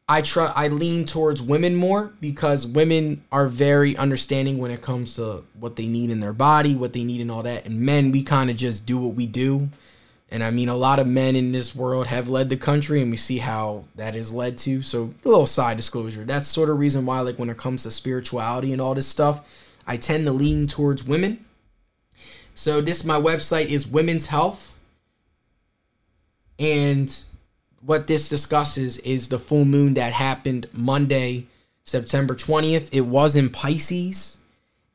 I 0.08 0.22
try 0.22 0.52
I 0.54 0.68
lean 0.68 1.06
towards 1.06 1.42
women 1.42 1.74
more 1.74 2.12
because 2.20 2.68
women 2.68 3.24
are 3.32 3.48
very 3.48 3.96
understanding 3.96 4.58
when 4.58 4.70
it 4.70 4.82
comes 4.82 5.16
to 5.16 5.46
what 5.58 5.78
they 5.78 5.88
need 5.88 6.12
in 6.12 6.20
their 6.20 6.34
body, 6.34 6.76
what 6.76 6.92
they 6.92 7.06
need 7.06 7.22
and 7.22 7.32
all 7.32 7.44
that. 7.44 7.66
And 7.66 7.80
men, 7.80 8.12
we 8.12 8.22
kind 8.22 8.50
of 8.50 8.58
just 8.58 8.86
do 8.86 8.98
what 8.98 9.16
we 9.16 9.28
do. 9.28 9.70
And 10.30 10.44
I 10.44 10.52
mean, 10.52 10.68
a 10.68 10.76
lot 10.76 11.00
of 11.00 11.08
men 11.08 11.38
in 11.38 11.54
this 11.54 11.74
world 11.74 12.08
have 12.08 12.28
led 12.28 12.50
the 12.50 12.58
country, 12.58 13.02
and 13.02 13.12
we 13.12 13.18
see 13.18 13.38
how 13.38 13.86
that 13.96 14.14
is 14.14 14.34
led 14.34 14.58
to. 14.60 14.82
So, 14.82 15.14
a 15.24 15.28
little 15.28 15.46
side 15.46 15.78
disclosure. 15.78 16.26
That's 16.26 16.50
sort 16.50 16.70
of 16.70 16.80
reason 16.80 17.06
why, 17.06 17.22
like, 17.22 17.40
when 17.40 17.50
it 17.50 17.58
comes 17.58 17.84
to 17.84 17.92
spirituality 17.92 18.74
and 18.74 18.82
all 18.82 18.96
this 18.96 19.08
stuff, 19.08 19.48
I 19.88 19.96
tend 19.96 20.26
to 20.26 20.32
lean 20.34 20.68
towards 20.68 21.06
women. 21.06 21.46
So, 22.56 22.82
this 22.82 23.04
my 23.04 23.20
website 23.20 23.68
is 23.68 23.88
Women's 23.88 24.28
Health, 24.28 24.78
and 26.60 27.14
what 27.82 28.08
this 28.08 28.30
discusses 28.30 29.00
is 29.00 29.28
the 29.28 29.40
full 29.40 29.66
moon 29.66 29.96
that 29.96 30.14
happened 30.14 30.68
Monday, 30.72 31.48
September 31.84 32.36
20th. 32.36 32.90
It 32.94 33.02
was 33.02 33.36
in 33.36 33.50
Pisces 33.50 34.38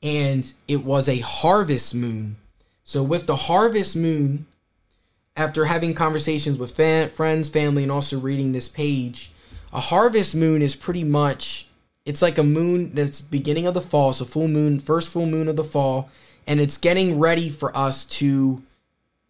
and 0.03 0.51
it 0.66 0.85
was 0.85 1.09
a 1.09 1.18
harvest 1.18 1.94
moon. 1.94 2.37
So, 2.85 3.03
with 3.03 3.27
the 3.27 3.37
harvest 3.37 3.97
moon, 3.97 4.47
after 5.37 5.66
having 5.66 5.94
conversations 5.94 6.59
with 6.59 6.75
friends, 6.75 7.49
family, 7.49 7.83
and 7.83 7.92
also 7.92 8.18
reading 8.18 8.53
this 8.53 8.68
page, 8.68 9.31
a 9.73 9.81
harvest 9.81 10.35
moon 10.35 10.62
is 10.62 10.75
pretty 10.75 11.05
much 11.05 11.68
it's 12.07 12.23
like 12.23 12.38
a 12.38 12.42
moon 12.42 12.94
that's 12.94 13.21
beginning 13.21 13.66
of 13.66 13.75
the 13.75 13.83
fall, 13.83 14.14
so 14.14 14.25
full 14.25 14.49
moon, 14.49 14.81
first 14.81 15.12
full 15.12 15.27
moon 15.27 15.47
of 15.47 15.57
the 15.57 15.64
fall, 15.64 16.09
and 16.49 16.61
it's 16.61 16.79
getting 16.79 17.21
ready 17.21 17.51
for 17.51 17.77
us 17.77 18.05
to 18.05 18.63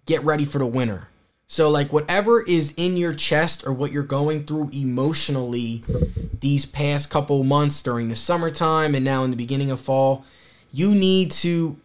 get 0.06 0.24
ready 0.24 0.46
for 0.46 0.58
the 0.58 0.66
winter. 0.66 1.08
So, 1.48 1.68
like, 1.68 1.92
whatever 1.92 2.42
is 2.42 2.72
in 2.76 2.96
your 2.96 3.14
chest 3.14 3.66
or 3.66 3.72
what 3.72 3.90
you're 3.90 4.02
going 4.02 4.44
through 4.44 4.70
emotionally 4.72 5.82
these 6.40 6.64
past 6.64 7.10
couple 7.10 7.42
months 7.42 7.82
during 7.82 8.08
the 8.08 8.16
summertime 8.16 8.94
and 8.94 9.04
now 9.04 9.24
in 9.24 9.30
the 9.30 9.36
beginning 9.36 9.70
of 9.70 9.80
fall, 9.80 10.24
you 10.70 10.94
need 10.94 11.30
to 11.32 11.78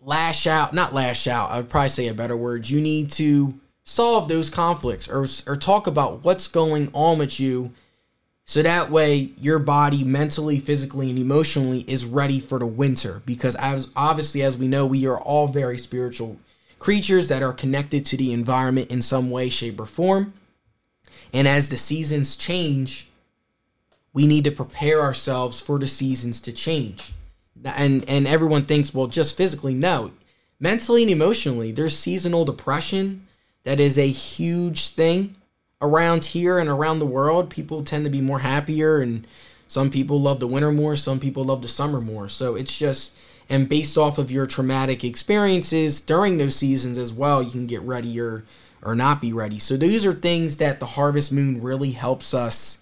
lash 0.00 0.46
out, 0.46 0.74
not 0.74 0.92
lash 0.92 1.26
out, 1.26 1.50
I 1.50 1.56
would 1.58 1.70
probably 1.70 1.88
say 1.88 2.08
a 2.08 2.14
better 2.14 2.36
word. 2.36 2.68
You 2.68 2.80
need 2.80 3.10
to 3.12 3.58
solve 3.84 4.28
those 4.28 4.50
conflicts 4.50 5.08
or, 5.08 5.26
or 5.46 5.56
talk 5.56 5.86
about 5.86 6.24
what's 6.24 6.48
going 6.48 6.90
on 6.92 7.18
with 7.18 7.40
you 7.40 7.72
so 8.46 8.62
that 8.62 8.90
way 8.90 9.32
your 9.38 9.58
body 9.58 10.04
mentally, 10.04 10.58
physically, 10.58 11.08
and 11.08 11.18
emotionally 11.18 11.80
is 11.88 12.04
ready 12.04 12.40
for 12.40 12.58
the 12.58 12.66
winter. 12.66 13.22
Because, 13.24 13.54
as 13.56 13.88
obviously, 13.96 14.42
as 14.42 14.58
we 14.58 14.68
know, 14.68 14.86
we 14.86 15.06
are 15.06 15.18
all 15.18 15.48
very 15.48 15.78
spiritual 15.78 16.38
creatures 16.78 17.28
that 17.28 17.42
are 17.42 17.54
connected 17.54 18.04
to 18.06 18.16
the 18.16 18.32
environment 18.32 18.90
in 18.90 19.00
some 19.00 19.30
way, 19.30 19.48
shape, 19.48 19.80
or 19.80 19.86
form. 19.86 20.34
And 21.32 21.48
as 21.48 21.70
the 21.70 21.78
seasons 21.78 22.36
change, 22.36 23.08
we 24.12 24.26
need 24.26 24.44
to 24.44 24.50
prepare 24.50 25.00
ourselves 25.00 25.60
for 25.60 25.78
the 25.78 25.86
seasons 25.86 26.40
to 26.42 26.52
change. 26.52 27.12
And 27.64 28.04
and 28.08 28.26
everyone 28.26 28.66
thinks, 28.66 28.92
well, 28.92 29.06
just 29.06 29.36
physically, 29.36 29.74
no. 29.74 30.12
Mentally 30.60 31.02
and 31.02 31.10
emotionally, 31.10 31.72
there's 31.72 31.96
seasonal 31.96 32.44
depression 32.44 33.26
that 33.64 33.80
is 33.80 33.98
a 33.98 34.06
huge 34.06 34.88
thing 34.88 35.34
around 35.84 36.24
here 36.24 36.58
and 36.58 36.68
around 36.68 36.98
the 36.98 37.06
world. 37.06 37.50
People 37.50 37.84
tend 37.84 38.04
to 38.04 38.10
be 38.10 38.20
more 38.20 38.40
happier 38.40 39.00
and 39.00 39.26
some 39.68 39.90
people 39.90 40.20
love 40.20 40.40
the 40.40 40.46
winter 40.46 40.72
more, 40.72 40.96
some 40.96 41.20
people 41.20 41.44
love 41.44 41.62
the 41.62 41.68
summer 41.68 42.00
more. 42.00 42.28
So 42.28 42.54
it's 42.54 42.76
just 42.76 43.16
and 43.48 43.68
based 43.68 43.98
off 43.98 44.18
of 44.18 44.30
your 44.30 44.46
traumatic 44.46 45.04
experiences 45.04 46.00
during 46.00 46.38
those 46.38 46.56
seasons 46.56 46.96
as 46.96 47.12
well, 47.12 47.42
you 47.42 47.50
can 47.50 47.66
get 47.66 47.82
ready 47.82 48.18
or 48.20 48.44
or 48.82 48.94
not 48.94 49.20
be 49.20 49.32
ready. 49.32 49.58
So 49.58 49.76
these 49.76 50.04
are 50.04 50.12
things 50.12 50.58
that 50.58 50.78
the 50.78 50.86
harvest 50.86 51.32
moon 51.32 51.62
really 51.62 51.92
helps 51.92 52.34
us 52.34 52.78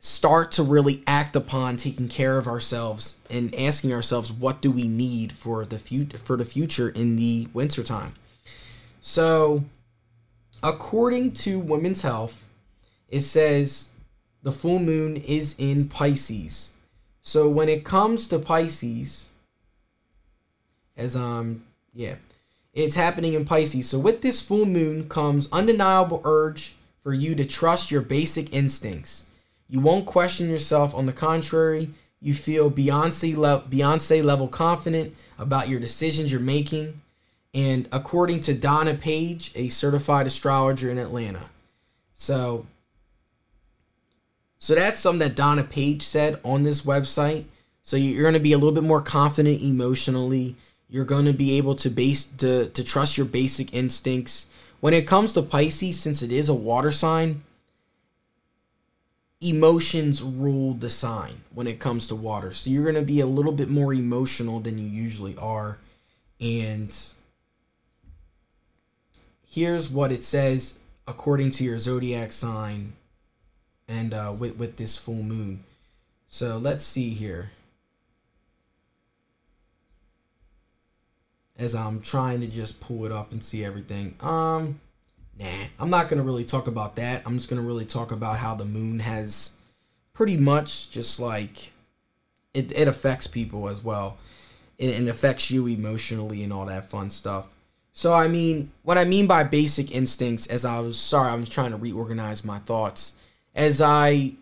start 0.00 0.50
to 0.52 0.62
really 0.62 1.02
act 1.06 1.36
upon 1.36 1.76
taking 1.76 2.08
care 2.08 2.38
of 2.38 2.48
ourselves 2.48 3.20
and 3.28 3.54
asking 3.54 3.92
ourselves 3.92 4.32
what 4.32 4.62
do 4.62 4.70
we 4.70 4.88
need 4.88 5.32
for 5.32 5.64
the 5.66 5.78
future 5.78 6.18
for 6.18 6.36
the 6.36 6.44
future 6.44 6.88
in 6.88 7.16
the 7.16 7.48
wintertime. 7.52 8.14
So 9.00 9.64
according 10.62 11.32
to 11.32 11.58
Women's 11.58 12.02
Health, 12.02 12.44
it 13.08 13.20
says 13.20 13.90
the 14.42 14.52
full 14.52 14.78
moon 14.78 15.16
is 15.16 15.54
in 15.58 15.88
Pisces. 15.88 16.72
So 17.22 17.48
when 17.48 17.68
it 17.68 17.84
comes 17.84 18.28
to 18.28 18.38
Pisces, 18.38 19.30
as 20.96 21.16
um 21.16 21.64
yeah 21.94 22.14
it's 22.72 22.94
happening 22.94 23.34
in 23.34 23.44
pisces. 23.44 23.88
So 23.88 23.98
with 23.98 24.22
this 24.22 24.40
full 24.40 24.64
moon 24.64 25.08
comes 25.08 25.48
undeniable 25.50 26.22
urge 26.24 26.76
for 27.02 27.12
you 27.12 27.34
to 27.34 27.44
trust 27.44 27.90
your 27.90 28.02
basic 28.02 28.54
instincts. 28.54 29.26
You 29.68 29.80
won't 29.80 30.06
question 30.06 30.48
yourself. 30.48 30.94
On 30.94 31.06
the 31.06 31.12
contrary 31.12 31.90
you 32.20 32.34
feel 32.34 32.70
beyonce, 32.70 33.36
le- 33.36 33.64
beyonce 33.68 34.22
level 34.22 34.46
confident 34.46 35.16
about 35.38 35.68
your 35.68 35.80
decisions 35.80 36.30
you're 36.30 36.40
making 36.40 37.00
and 37.54 37.88
according 37.92 38.40
to 38.40 38.54
donna 38.54 38.94
page 38.94 39.52
a 39.54 39.68
certified 39.68 40.26
astrologer 40.26 40.90
in 40.90 40.98
atlanta 40.98 41.48
so 42.14 42.66
so 44.58 44.74
that's 44.74 45.00
something 45.00 45.28
that 45.28 45.36
donna 45.36 45.64
page 45.64 46.02
said 46.02 46.38
on 46.44 46.62
this 46.62 46.82
website 46.82 47.44
so 47.82 47.96
you're 47.96 48.22
going 48.22 48.34
to 48.34 48.40
be 48.40 48.52
a 48.52 48.58
little 48.58 48.74
bit 48.74 48.84
more 48.84 49.00
confident 49.00 49.62
emotionally 49.62 50.54
you're 50.90 51.04
going 51.04 51.26
to 51.26 51.32
be 51.32 51.56
able 51.56 51.76
to 51.76 51.88
base 51.88 52.24
to, 52.24 52.68
to 52.70 52.84
trust 52.84 53.16
your 53.16 53.26
basic 53.26 53.72
instincts. 53.72 54.46
When 54.80 54.92
it 54.92 55.06
comes 55.06 55.32
to 55.34 55.42
Pisces, 55.42 56.00
since 56.00 56.20
it 56.22 56.32
is 56.32 56.48
a 56.48 56.54
water 56.54 56.90
sign, 56.90 57.42
emotions 59.40 60.20
rule 60.20 60.74
the 60.74 60.90
sign 60.90 61.42
when 61.54 61.66
it 61.66 61.78
comes 61.78 62.08
to 62.08 62.16
water. 62.16 62.52
So 62.52 62.70
you're 62.70 62.82
going 62.82 62.96
to 62.96 63.02
be 63.02 63.20
a 63.20 63.26
little 63.26 63.52
bit 63.52 63.68
more 63.68 63.94
emotional 63.94 64.58
than 64.58 64.78
you 64.78 64.86
usually 64.86 65.36
are. 65.36 65.78
And 66.40 66.96
here's 69.50 69.90
what 69.90 70.12
it 70.12 70.22
says 70.22 70.78
according 71.06 71.50
to 71.50 71.64
your 71.64 71.78
zodiac 71.78 72.32
sign 72.32 72.92
and 73.86 74.14
uh, 74.14 74.32
with, 74.38 74.56
with 74.56 74.76
this 74.76 74.96
full 74.96 75.22
moon. 75.22 75.64
So 76.28 76.56
let's 76.56 76.84
see 76.84 77.10
here. 77.10 77.50
as 81.60 81.74
I'm 81.74 82.00
trying 82.00 82.40
to 82.40 82.46
just 82.46 82.80
pull 82.80 83.04
it 83.04 83.12
up 83.12 83.32
and 83.32 83.44
see 83.44 83.62
everything. 83.64 84.16
Um, 84.20 84.80
nah, 85.38 85.46
I'm 85.78 85.90
not 85.90 86.08
gonna 86.08 86.22
really 86.22 86.44
talk 86.44 86.66
about 86.66 86.96
that. 86.96 87.22
I'm 87.26 87.36
just 87.36 87.50
gonna 87.50 87.62
really 87.62 87.84
talk 87.84 88.10
about 88.10 88.38
how 88.38 88.54
the 88.54 88.64
moon 88.64 89.00
has 89.00 89.56
pretty 90.14 90.38
much 90.38 90.90
just 90.90 91.20
like 91.20 91.72
it, 92.54 92.72
it 92.72 92.88
affects 92.88 93.26
people 93.26 93.68
as 93.68 93.84
well. 93.84 94.16
It, 94.78 94.88
it 94.88 95.08
affects 95.08 95.50
you 95.50 95.66
emotionally 95.66 96.42
and 96.42 96.52
all 96.52 96.64
that 96.64 96.90
fun 96.90 97.10
stuff. 97.10 97.50
So 97.92 98.12
I 98.12 98.28
mean, 98.28 98.70
what 98.82 98.98
I 98.98 99.04
mean 99.04 99.26
by 99.26 99.44
basic 99.44 99.94
instincts, 99.94 100.46
as 100.46 100.64
I 100.64 100.80
was 100.80 100.98
sorry, 100.98 101.30
I 101.30 101.34
was 101.34 101.48
trying 101.48 101.72
to 101.72 101.76
reorganize 101.76 102.44
my 102.44 102.58
thoughts. 102.60 103.14
As 103.54 103.80
I 103.82 104.34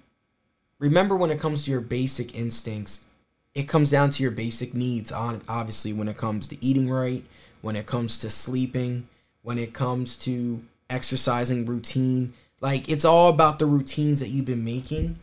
remember, 0.79 1.17
when 1.17 1.31
it 1.31 1.41
comes 1.41 1.65
to 1.65 1.71
your 1.71 1.81
basic 1.81 2.35
instincts, 2.35 3.07
it 3.55 3.69
comes 3.69 3.91
down 3.91 4.11
to 4.11 4.23
your 4.23 4.33
basic 4.33 4.75
needs 4.75 5.11
on 5.11 5.41
obviously 5.49 5.93
when 5.93 6.09
it 6.09 6.17
comes 6.17 6.47
to 6.49 6.65
eating 6.65 6.89
right 6.89 7.25
when 7.61 7.77
it 7.77 7.87
comes 7.87 8.19
to 8.19 8.31
sleeping 8.31 9.09
when 9.43 9.59
it 9.59 9.73
comes 9.73 10.17
to 10.17 10.63
exercising 10.91 11.65
routine. 11.65 12.33
Like 12.61 12.89
it's 12.89 13.05
all 13.05 13.29
about 13.29 13.59
the 13.59 13.67
routines 13.67 14.21
that 14.21 14.29
you've 14.29 14.45
been 14.45 14.65
making. 14.65 15.19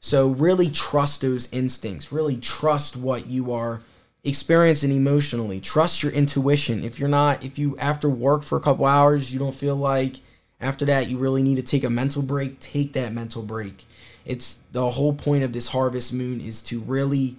So 0.00 0.28
really 0.28 0.70
trust 0.70 1.22
those 1.22 1.52
instincts. 1.52 2.12
Really 2.12 2.36
trust 2.36 2.96
what 2.96 3.26
you 3.26 3.52
are 3.52 3.82
experiencing 4.24 4.92
emotionally 4.92 5.60
trust 5.60 6.02
your 6.02 6.12
intuition 6.12 6.84
if 6.84 6.98
you're 6.98 7.08
not 7.08 7.44
if 7.44 7.58
you 7.58 7.76
after 7.78 8.08
work 8.08 8.42
for 8.42 8.58
a 8.58 8.60
couple 8.60 8.84
hours 8.84 9.32
you 9.32 9.38
don't 9.38 9.54
feel 9.54 9.76
like 9.76 10.16
after 10.60 10.84
that 10.84 11.08
you 11.08 11.16
really 11.16 11.42
need 11.42 11.56
to 11.56 11.62
take 11.62 11.84
a 11.84 11.90
mental 11.90 12.22
break 12.22 12.58
take 12.58 12.92
that 12.92 13.12
mental 13.12 13.42
break 13.42 13.84
it's 14.24 14.56
the 14.72 14.90
whole 14.90 15.14
point 15.14 15.44
of 15.44 15.52
this 15.52 15.68
harvest 15.68 16.12
moon 16.12 16.40
is 16.40 16.60
to 16.62 16.80
really 16.80 17.36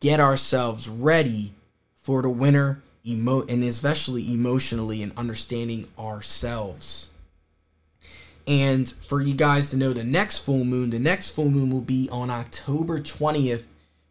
get 0.00 0.18
ourselves 0.18 0.88
ready 0.88 1.52
for 1.96 2.22
the 2.22 2.30
winter 2.30 2.82
emo 3.06 3.42
and 3.46 3.62
especially 3.64 4.32
emotionally 4.32 5.02
and 5.02 5.16
understanding 5.16 5.88
ourselves. 5.98 7.10
And 8.46 8.88
for 8.88 9.20
you 9.20 9.34
guys 9.34 9.70
to 9.70 9.76
know 9.76 9.92
the 9.92 10.04
next 10.04 10.40
full 10.40 10.64
moon, 10.64 10.90
the 10.90 10.98
next 10.98 11.32
full 11.32 11.50
moon 11.50 11.70
will 11.70 11.82
be 11.82 12.08
on 12.10 12.30
October 12.30 12.98
20th, 12.98 13.66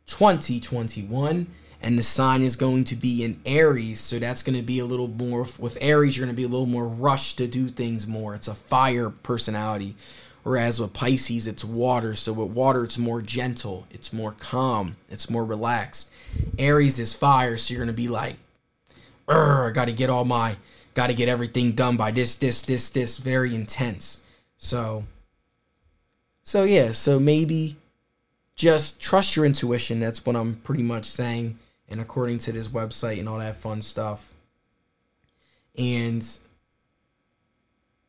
2021. 0.06 1.48
And 1.82 1.98
the 1.98 2.04
sign 2.04 2.42
is 2.42 2.56
going 2.56 2.86
to 2.86 2.96
be 2.96 3.24
in 3.24 3.40
Aries. 3.46 4.00
So 4.00 4.20
that's 4.20 4.44
going 4.44 4.58
to 4.58 4.64
be 4.64 4.80
a 4.80 4.86
little 4.86 5.08
more, 5.08 5.46
with 5.60 5.78
Aries, 5.80 6.18
you're 6.18 6.26
going 6.26 6.36
to 6.36 6.40
be 6.40 6.46
a 6.46 6.50
little 6.50 6.66
more 6.66 6.88
rushed 6.88 7.38
to 7.38 7.48
do 7.48 7.68
things 7.68 8.08
more. 8.08 8.34
It's 8.36 8.48
a 8.48 8.56
fire 8.56 9.10
personality. 9.10 9.96
Whereas 10.44 10.80
with 10.80 10.94
Pisces, 10.94 11.46
it's 11.46 11.66
water. 11.66 12.16
So 12.16 12.32
with 12.34 12.52
water, 12.52 12.86
it's 12.86 12.98
more 12.98 13.22
gentle, 13.22 13.86
it's 13.92 14.14
more 14.14 14.32
calm, 14.32 14.94
it's 15.10 15.30
more 15.30 15.44
relaxed. 15.44 16.10
Aries 16.58 17.00
is 17.00 17.14
fire, 17.14 17.58
so 17.58 17.74
you're 17.74 17.84
going 17.84 17.94
to 17.94 18.02
be 18.02 18.08
like 18.08 18.38
I 19.28 19.72
got 19.74 19.86
to 19.86 19.94
get 19.94 20.10
all 20.10 20.24
my, 20.24 20.56
got 20.94 21.08
to 21.08 21.14
get 21.14 21.28
everything 21.28 21.74
done 21.74 21.98
by 21.98 22.12
this, 22.12 22.36
this, 22.36 22.62
this, 22.62 22.90
this. 22.90 23.18
Very 23.18 23.54
intense. 23.54 24.24
So, 24.58 25.04
so 26.44 26.64
yeah. 26.64 26.94
So 26.94 27.20
maybe 27.20 27.76
just 28.56 29.02
trust 29.02 29.36
your 29.36 29.46
intuition. 29.46 30.00
That's 30.00 30.26
what 30.26 30.36
I'm 30.36 30.56
pretty 30.56 30.84
much 30.84 31.06
saying. 31.06 31.60
And 31.90 32.02
according 32.02 32.40
to 32.40 32.52
this 32.52 32.68
website 32.68 33.20
and 33.20 33.30
all 33.30 33.40
that 33.40 33.58
fun 33.58 33.82
stuff. 33.82 34.32
And 35.78 36.28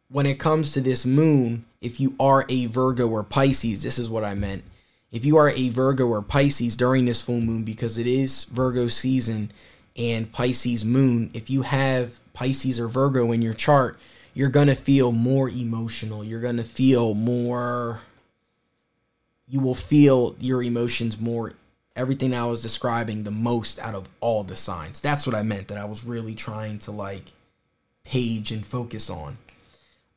when 0.09 0.27
it 0.27 0.39
comes 0.39 0.73
to 0.73 0.81
this 0.81 1.05
moon, 1.05 1.65
if 1.81 2.01
you 2.01 2.15
are 2.19 2.45
a 2.49 2.67
Virgo 2.67 3.09
or 3.09 3.23
Pisces, 3.23 3.83
this 3.83 3.99
is 3.99 4.09
what 4.09 4.25
I 4.25 4.35
meant. 4.35 4.65
If 5.13 5.25
you 5.25 5.37
are 5.37 5.51
a 5.51 5.69
Virgo 5.69 6.07
or 6.07 6.23
Pisces 6.23 6.77
during 6.77 7.05
this 7.05 7.23
full 7.23 7.41
moon, 7.41 7.65
because 7.65 7.99
it 7.99 8.07
is 8.07 8.45
Virgo 8.45 8.89
season 8.89 9.51
and 9.97 10.31
Pisces 10.33 10.85
moon, 10.85 11.31
if 11.35 11.49
you 11.51 11.63
have 11.63 12.21
Pisces 12.33 12.81
or 12.81 12.89
Virgo 12.89 13.33
in 13.33 13.43
your 13.43 13.55
chart, 13.55 13.99
you're 14.35 14.51
going 14.51 14.67
to 14.69 14.75
feel 14.75 15.13
more 15.13 15.49
emotional. 15.49 16.25
You're 16.25 16.41
going 16.41 16.59
to 16.59 16.65
feel 16.65 17.15
more, 17.15 18.01
you 19.47 19.61
will 19.61 19.75
feel 19.75 20.37
your 20.41 20.63
emotions 20.63 21.21
more, 21.21 21.55
everything 21.99 22.33
I 22.33 22.47
was 22.47 22.63
describing 22.63 23.25
the 23.25 23.31
most 23.31 23.79
out 23.81 23.95
of 23.95 24.09
all 24.21 24.45
the 24.45 24.57
signs. 24.57 25.01
That's 25.01 25.27
what 25.27 25.37
I 25.37 25.43
meant, 25.43 25.69
that 25.69 25.79
I 25.79 25.85
was 25.85 26.05
really 26.05 26.35
trying 26.35 26.79
to 26.81 26.93
like 26.93 27.33
page 28.05 28.53
and 28.53 28.65
focus 28.65 29.11
on. 29.11 29.37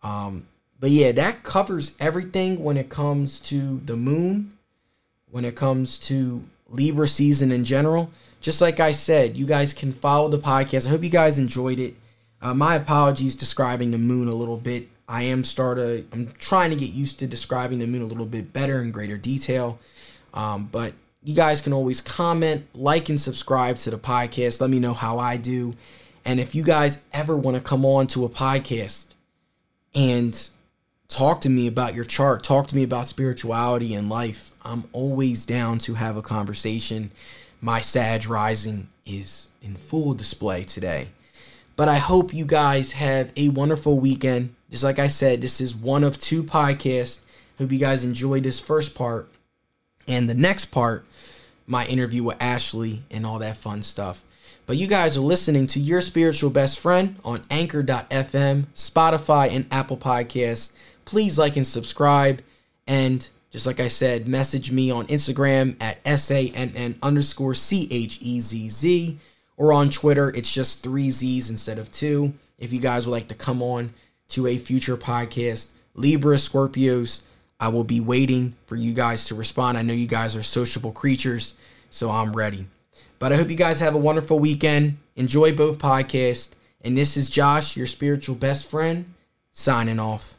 Um, 0.04 0.46
but 0.80 0.92
yeah, 0.92 1.12
that 1.12 1.44
covers 1.44 1.96
everything 2.00 2.64
when 2.64 2.78
it 2.78 2.90
comes 2.90 3.40
to 3.42 3.82
the 3.86 3.96
moon, 3.96 4.54
when 5.30 5.44
it 5.44 5.56
comes 5.56 6.00
to 6.00 6.44
Libra 6.70 7.08
season 7.08 7.52
in 7.52 7.64
general. 7.64 8.12
Just 8.40 8.62
like 8.62 8.80
I 8.80 8.92
said, 8.92 9.36
you 9.36 9.46
guys 9.46 9.74
can 9.74 9.92
follow 9.92 10.30
the 10.30 10.40
podcast. 10.40 10.88
I 10.88 10.92
hope 10.92 11.04
you 11.04 11.10
guys 11.10 11.38
enjoyed 11.38 11.80
it. 11.80 11.96
Uh, 12.42 12.54
my 12.54 12.76
apologies 12.76 13.36
describing 13.36 13.92
the 13.92 14.00
moon 14.00 14.28
a 14.28 14.36
little 14.36 14.58
bit. 14.58 14.88
I 15.08 15.24
am 15.24 15.44
starting. 15.44 16.08
I'm 16.14 16.32
trying 16.40 16.70
to 16.72 16.76
get 16.76 16.92
used 16.92 17.20
to 17.20 17.28
describing 17.28 17.80
the 17.80 17.88
moon 17.88 18.02
a 18.02 18.06
little 18.06 18.26
bit 18.26 18.54
better 18.54 18.82
in 18.82 18.92
greater 18.92 19.18
detail. 19.18 19.80
Um, 20.34 20.70
but 20.72 20.94
you 21.24 21.36
guys 21.36 21.62
can 21.62 21.74
always 21.74 22.02
comment, 22.02 22.66
like, 22.74 23.10
and 23.10 23.20
subscribe 23.20 23.78
to 23.78 23.92
the 23.92 23.98
podcast. 23.98 24.60
Let 24.60 24.70
me 24.70 24.80
know 24.80 24.94
how 24.94 25.20
I 25.20 25.38
do. 25.38 25.74
And 26.26 26.40
if 26.40 26.56
you 26.56 26.64
guys 26.64 27.04
ever 27.14 27.36
want 27.38 27.58
to 27.58 27.62
come 27.62 27.86
on 27.86 28.08
to 28.08 28.26
a 28.26 28.30
podcast 28.30 29.14
and 29.94 30.50
talk 31.08 31.42
to 31.42 31.50
me 31.50 31.68
about 31.68 31.94
your 31.94 32.06
chart, 32.06 32.44
talk 32.44 32.68
to 32.68 32.76
me 32.76 32.84
about 32.84 33.08
spirituality 33.08 33.94
and 33.94 34.10
life. 34.10 34.52
I'm 34.64 34.86
always 34.94 35.46
down 35.46 35.78
to 35.80 35.94
have 35.94 36.18
a 36.18 36.22
conversation. 36.22 37.12
My 37.60 37.82
Sag 37.82 38.28
Rising 38.28 38.90
is 39.06 39.50
in 39.62 39.76
full 39.76 40.14
display 40.14 40.64
today. 40.64 41.10
But 41.76 41.88
I 41.88 41.98
hope 41.98 42.34
you 42.34 42.46
guys 42.46 42.94
have 42.94 43.32
a 43.36 43.50
wonderful 43.50 44.00
weekend. 44.00 44.56
Just 44.70 44.84
like 44.84 45.00
I 45.00 45.08
said, 45.08 45.42
this 45.42 45.62
is 45.62 45.76
one 45.76 46.04
of 46.04 46.20
two 46.20 46.44
podcasts. 46.44 47.22
Hope 47.58 47.72
you 47.72 47.80
guys 47.80 48.04
enjoyed 48.04 48.44
this 48.44 48.60
first 48.60 48.96
part. 48.96 49.30
And 50.08 50.30
the 50.30 50.34
next 50.34 50.66
part, 50.66 51.06
my 51.68 51.86
interview 51.86 52.24
with 52.24 52.38
Ashley 52.40 53.04
and 53.10 53.26
all 53.26 53.40
that 53.40 53.58
fun 53.58 53.82
stuff. 53.82 54.24
But 54.66 54.78
you 54.78 54.88
guys 54.88 55.18
are 55.18 55.22
listening 55.22 55.68
to 55.68 55.80
Your 55.80 56.02
Spiritual 56.02 56.50
Best 56.50 56.80
Friend 56.80 57.16
on 57.26 57.42
Anchor.fm, 57.50 58.66
Spotify, 58.76 59.52
and 59.52 59.66
Apple 59.72 59.98
Podcasts. 59.98 60.76
Please 61.06 61.38
like 61.38 61.58
and 61.58 61.68
subscribe. 61.68 62.42
And 62.88 63.28
just 63.52 63.66
like 63.66 63.80
I 63.80 63.90
said, 63.90 64.28
message 64.28 64.72
me 64.72 64.92
on 64.92 65.08
Instagram 65.08 65.76
at 65.82 66.00
S-A-N-N 66.06 66.96
underscore 67.04 67.54
C-H-E-Z-Z. 67.54 69.18
Or 69.58 69.74
on 69.74 69.90
Twitter, 69.90 70.30
it's 70.30 70.54
just 70.54 70.84
three 70.84 71.12
Z's 71.12 71.50
instead 71.50 71.78
of 71.78 71.92
two. 71.92 72.34
If 72.58 72.72
you 72.72 72.80
guys 72.80 73.06
would 73.06 73.12
like 73.12 73.28
to 73.28 73.36
come 73.36 73.62
on 73.62 73.94
to 74.30 74.48
a 74.48 74.58
future 74.58 74.98
podcast, 74.98 75.72
Libra, 75.96 76.36
Scorpios, 76.38 77.22
I 77.62 77.68
will 77.68 77.84
be 77.84 78.00
waiting 78.00 78.56
for 78.66 78.76
you 78.76 78.92
guys 78.92 79.28
to 79.28 79.36
respond. 79.36 79.78
I 79.78 79.84
know 79.84 79.94
you 79.94 80.08
guys 80.08 80.36
are 80.36 80.42
sociable 80.42 80.92
creatures, 80.92 81.54
so 81.92 82.10
I'm 82.10 82.36
ready. 82.36 82.66
But 83.20 83.32
I 83.32 83.36
hope 83.36 83.52
you 83.52 83.56
guys 83.56 83.80
have 83.80 83.94
a 83.94 84.00
wonderful 84.00 84.40
weekend. 84.40 84.98
Enjoy 85.16 85.56
both 85.56 85.78
podcasts. 85.78 86.56
And 86.84 86.98
this 86.98 87.16
is 87.16 87.30
Josh, 87.30 87.78
your 87.78 87.86
spiritual 87.86 88.36
best 88.36 88.68
friend, 88.68 89.14
signing 89.52 90.00
off. 90.00 90.36